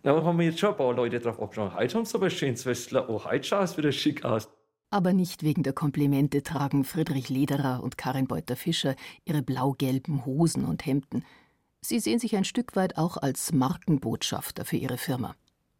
Da 0.02 0.14
haben 0.24 0.38
wir 0.38 0.46
jetzt 0.46 0.58
schon 0.58 0.70
ein 0.70 0.76
paar 0.76 0.94
Leute 0.94 1.20
drauf 1.20 1.40
abgeschaut. 1.40 1.74
Heute 1.74 1.98
haben 1.98 2.06
sie 2.06 2.14
aber 2.14 2.26
ein 2.26 2.30
schönes 2.30 2.64
Westler. 2.64 3.10
Oh, 3.10 3.22
heute 3.24 3.44
schaut 3.44 3.64
es 3.64 3.76
wieder 3.76 3.92
schick 3.92 4.24
aus. 4.24 4.48
Aber 4.92 5.12
nicht 5.12 5.44
wegen 5.44 5.62
der 5.62 5.72
Komplimente 5.72 6.42
tragen 6.42 6.82
Friedrich 6.82 7.28
Lederer 7.28 7.80
und 7.82 7.96
Karin 7.96 8.26
Beuter-Fischer 8.26 8.96
ihre 9.24 9.40
blau-gelben 9.40 10.26
Hosen 10.26 10.64
und 10.64 10.84
Hemden. 10.84 11.24
Sie 11.80 12.00
sehen 12.00 12.18
sich 12.18 12.34
ein 12.34 12.44
Stück 12.44 12.74
weit 12.74 12.98
auch 12.98 13.16
als 13.16 13.52
Markenbotschafter 13.52 14.64
für 14.64 14.76
ihre 14.76 14.98
Firma. 14.98 15.36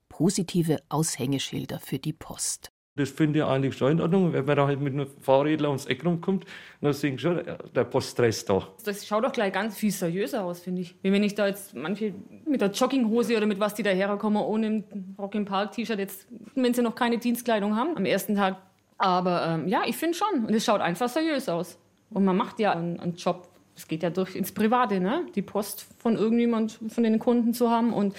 Positive 0.09 0.79
Aushängeschilder 0.89 1.81
für 1.81 1.99
die 1.99 2.13
Post. 2.13 2.71
Das 2.95 3.11
finde 3.11 3.41
ich 3.41 3.45
eigentlich 3.45 3.77
schon 3.77 3.93
in 3.93 4.01
Ordnung. 4.01 4.33
Wenn 4.33 4.45
man 4.45 4.57
da 4.57 4.67
halt 4.67 4.81
mit 4.81 4.93
einem 4.93 5.09
Fahrrädler 5.21 5.69
ums 5.69 5.87
Eck 5.87 6.05
rumkommt, 6.05 6.45
dann 6.81 6.93
sehe 6.93 7.15
ich 7.15 7.21
schon, 7.21 7.41
der 7.75 7.85
Poststress 7.85 8.45
da. 8.45 8.69
Das 8.85 9.07
schaut 9.07 9.25
doch 9.25 9.33
gleich 9.33 9.53
ganz 9.53 9.77
viel 9.77 9.91
seriöser 9.91 10.45
aus, 10.45 10.61
finde 10.61 10.83
ich. 10.83 10.97
Wie 11.03 11.11
wenn 11.11 11.23
ich 11.23 11.35
da 11.35 11.49
jetzt 11.49 11.75
manche 11.75 12.15
mit 12.47 12.61
der 12.61 12.71
Jogginghose 12.71 13.37
oder 13.37 13.47
mit 13.47 13.59
was 13.59 13.75
die 13.75 13.83
daherkommen, 13.83 14.43
ohne 14.43 14.85
Rock 15.19 15.35
im 15.35 15.47
Park-T-Shirt, 15.47 15.99
jetzt, 15.99 16.29
wenn 16.55 16.75
sie 16.75 16.83
noch 16.83 16.95
keine 16.95 17.19
Dienstkleidung 17.19 17.75
haben, 17.75 17.97
am 17.97 18.05
ersten 18.05 18.35
Tag 18.35 18.59
aber 19.01 19.47
ähm, 19.47 19.69
ja, 19.69 19.83
ich 19.87 19.97
finde 19.97 20.17
schon. 20.17 20.45
Und 20.47 20.55
es 20.55 20.65
schaut 20.65 20.81
einfach 20.81 21.09
seriös 21.09 21.49
aus. 21.49 21.79
Und 22.11 22.25
man 22.25 22.37
macht 22.37 22.61
ja 22.61 22.73
einen, 22.73 23.01
einen 23.01 23.17
Job. 23.17 23.49
Es 23.75 23.89
geht 23.89 24.03
ja 24.03 24.11
durch 24.11 24.37
ins 24.37 24.53
Private, 24.53 25.01
ne? 25.01 25.27
Die 25.35 25.43
Post 25.43 25.87
von 25.99 26.17
irgendjemand, 26.17 26.79
von 26.89 27.03
den 27.03 27.19
Kunden 27.19 27.55
zu 27.55 27.71
haben. 27.71 27.93
Und 27.93 28.15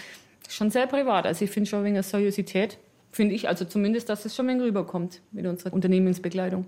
schon 0.50 0.72
sehr 0.72 0.88
privat. 0.88 1.26
Also 1.26 1.46
ich 1.46 1.52
finde 1.52 1.70
schon 1.70 1.84
wegen 1.84 1.94
der 1.94 2.04
Seriosität, 2.04 2.78
finde 3.12 3.36
ich 3.36 3.48
also 3.48 3.66
zumindest, 3.66 4.10
dass 4.10 4.26
es 4.26 4.36
schon 4.36 4.50
ein 4.50 4.62
rüberkommt 4.62 5.22
mit 5.32 5.46
unserer 5.46 5.74
Unternehmensbekleidung. 5.74 6.66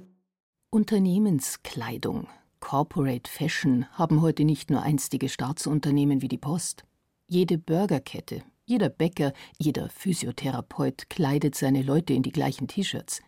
Unternehmenskleidung, 0.70 2.28
Corporate 2.60 3.30
Fashion 3.30 3.86
haben 3.94 4.22
heute 4.22 4.44
nicht 4.44 4.70
nur 4.70 4.82
einstige 4.82 5.30
Staatsunternehmen 5.30 6.22
wie 6.22 6.28
die 6.28 6.38
Post. 6.38 6.84
Jede 7.28 7.58
Burgerkette, 7.58 8.44
jeder 8.66 8.90
Bäcker, 8.90 9.34
jeder 9.58 9.90
Physiotherapeut 9.90 11.10
kleidet 11.10 11.56
seine 11.56 11.82
Leute 11.82 12.14
in 12.14 12.24
die 12.24 12.32
gleichen 12.32 12.68
T-Shirts. 12.68 13.22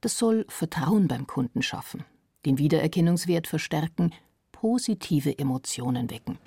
Das 0.00 0.18
soll 0.18 0.44
Vertrauen 0.48 1.08
beim 1.08 1.26
Kunden 1.26 1.62
schaffen, 1.62 2.04
den 2.44 2.58
Wiedererkennungswert 2.58 3.46
verstärken, 3.46 4.12
positive 4.52 5.38
Emotionen 5.38 6.10
wecken. 6.10 6.38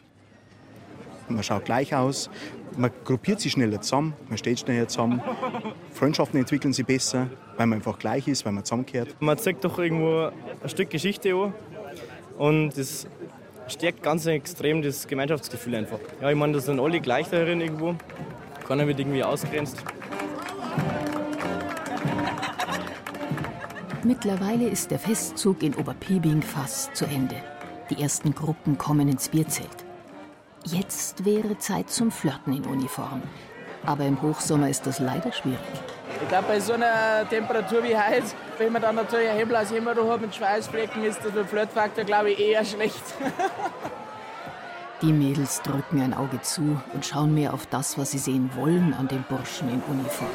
Man 1.27 1.43
schaut 1.43 1.65
gleich 1.65 1.93
aus, 1.93 2.29
man 2.75 2.91
gruppiert 3.03 3.39
sich 3.39 3.51
schneller 3.51 3.81
zusammen, 3.81 4.13
man 4.29 4.37
steht 4.37 4.59
schneller 4.59 4.87
zusammen. 4.87 5.21
Freundschaften 5.91 6.39
entwickeln 6.39 6.73
sich 6.73 6.85
besser, 6.85 7.29
weil 7.55 7.67
man 7.67 7.77
einfach 7.79 7.99
gleich 7.99 8.27
ist, 8.27 8.45
weil 8.45 8.51
man 8.51 8.65
zusammengehört. 8.65 9.15
Man 9.19 9.37
zeigt 9.37 9.63
doch 9.63 9.77
irgendwo 9.77 10.31
ein 10.63 10.69
Stück 10.69 10.89
Geschichte 10.89 11.35
an 11.35 11.53
und 12.37 12.77
das 12.77 13.05
stärkt 13.67 14.01
ganz 14.01 14.25
extrem 14.25 14.81
das 14.81 15.07
Gemeinschaftsgefühl 15.07 15.75
einfach. 15.75 15.99
Ja, 16.21 16.31
ich 16.31 16.35
meine, 16.35 16.53
das 16.53 16.65
sind 16.65 16.79
alle 16.79 16.99
gleich 16.99 17.29
darin 17.29 17.61
irgendwo, 17.61 17.95
keiner 18.67 18.87
wird 18.87 18.99
irgendwie 18.99 19.23
ausgrenzt. 19.23 19.83
Mittlerweile 24.09 24.67
ist 24.67 24.89
der 24.89 24.97
Festzug 24.97 25.61
in 25.61 25.75
Oberpebing 25.75 26.41
fast 26.41 26.95
zu 26.95 27.05
Ende. 27.05 27.35
Die 27.91 28.01
ersten 28.01 28.33
Gruppen 28.33 28.75
kommen 28.75 29.07
ins 29.07 29.29
Bierzelt. 29.29 29.85
Jetzt 30.65 31.25
wäre 31.25 31.59
Zeit 31.59 31.91
zum 31.91 32.09
Flirten 32.09 32.57
in 32.57 32.65
Uniform. 32.65 33.21
Aber 33.85 34.05
im 34.05 34.19
Hochsommer 34.19 34.67
ist 34.67 34.87
das 34.87 34.97
leider 34.97 35.31
schwierig. 35.31 35.59
Ich 36.23 36.27
glaube, 36.27 36.47
bei 36.47 36.59
so 36.59 36.73
einer 36.73 37.29
Temperatur 37.29 37.83
wie 37.83 37.95
heute, 37.95 38.25
wenn 38.57 38.73
man 38.73 38.81
dann 38.81 38.95
natürlich 38.95 39.29
ein 39.29 39.37
Hemdblaus 39.37 39.69
immer 39.73 39.93
noch 39.93 40.09
hat 40.09 40.21
mit 40.21 40.33
Schweißflecken, 40.33 41.03
ist 41.03 41.19
der 41.23 41.45
Flirtfaktor, 41.45 42.03
glaube 42.03 42.31
ich, 42.31 42.39
eher 42.39 42.65
schlecht. 42.65 43.03
Die 45.03 45.13
Mädels 45.13 45.61
drücken 45.61 46.01
ein 46.01 46.15
Auge 46.15 46.41
zu 46.41 46.81
und 46.95 47.05
schauen 47.05 47.35
mehr 47.35 47.53
auf 47.53 47.67
das, 47.67 47.99
was 47.99 48.09
sie 48.09 48.17
sehen 48.17 48.49
wollen 48.55 48.95
an 48.95 49.07
den 49.07 49.21
Burschen 49.29 49.69
in 49.69 49.83
Uniform. 49.83 50.31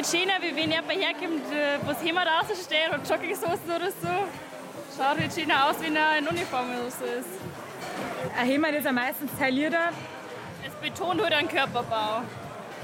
Es 0.00 0.14
ist 0.14 0.14
halt 0.14 0.28
schöner, 0.28 0.42
wie 0.42 0.54
wenn 0.54 0.70
jemand 0.70 0.92
herkommt, 0.92 1.42
was 1.84 2.00
Hemd 2.04 2.18
raussteht 2.18 2.92
und 2.92 3.08
Jogginghosen 3.08 3.68
oder 3.68 3.90
so. 3.90 4.08
Schaut 4.96 5.18
halt 5.18 5.32
schöner 5.34 5.68
aus, 5.68 5.76
wenn 5.80 5.96
er 5.96 6.18
in 6.18 6.28
Uniform 6.28 6.66
oder 6.70 6.90
so 6.90 7.04
ist. 7.04 7.28
Ein 8.38 8.46
Hemd 8.46 8.78
ist 8.78 8.86
am 8.86 8.94
meisten 8.94 9.28
taillierter. 9.38 9.88
Es 10.64 10.72
betont 10.74 11.20
halt 11.20 11.32
einen 11.32 11.48
Körperbau. 11.48 12.22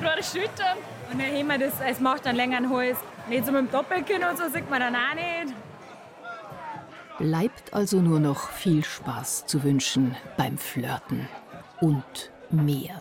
Gerade 0.01 0.25
Schultern. 0.25 0.77
Und 1.13 1.21
ein 1.21 1.33
Hemd, 1.33 1.63
das, 1.63 1.75
es 1.87 2.01
macht 2.01 2.27
einen 2.27 2.37
längeren 2.37 2.69
Hals. 2.71 2.99
Nicht 3.29 3.47
so 3.47 3.53
mit 3.53 3.61
dem 3.61 3.71
Doppelkinn 3.71 4.25
und 4.25 4.37
so 4.37 4.49
sieht 4.49 4.69
man 4.69 4.81
dann 4.81 4.97
auch 4.97 5.15
nicht. 5.15 5.55
Bleibt 7.19 7.73
also 7.73 7.99
nur 7.99 8.19
noch 8.19 8.51
viel 8.51 8.85
Spaß 8.85 9.47
zu 9.47 9.63
wünschen 9.63 10.17
beim 10.37 10.59
Flirten 10.59 11.29
und 11.81 12.33
mehr. 12.51 13.01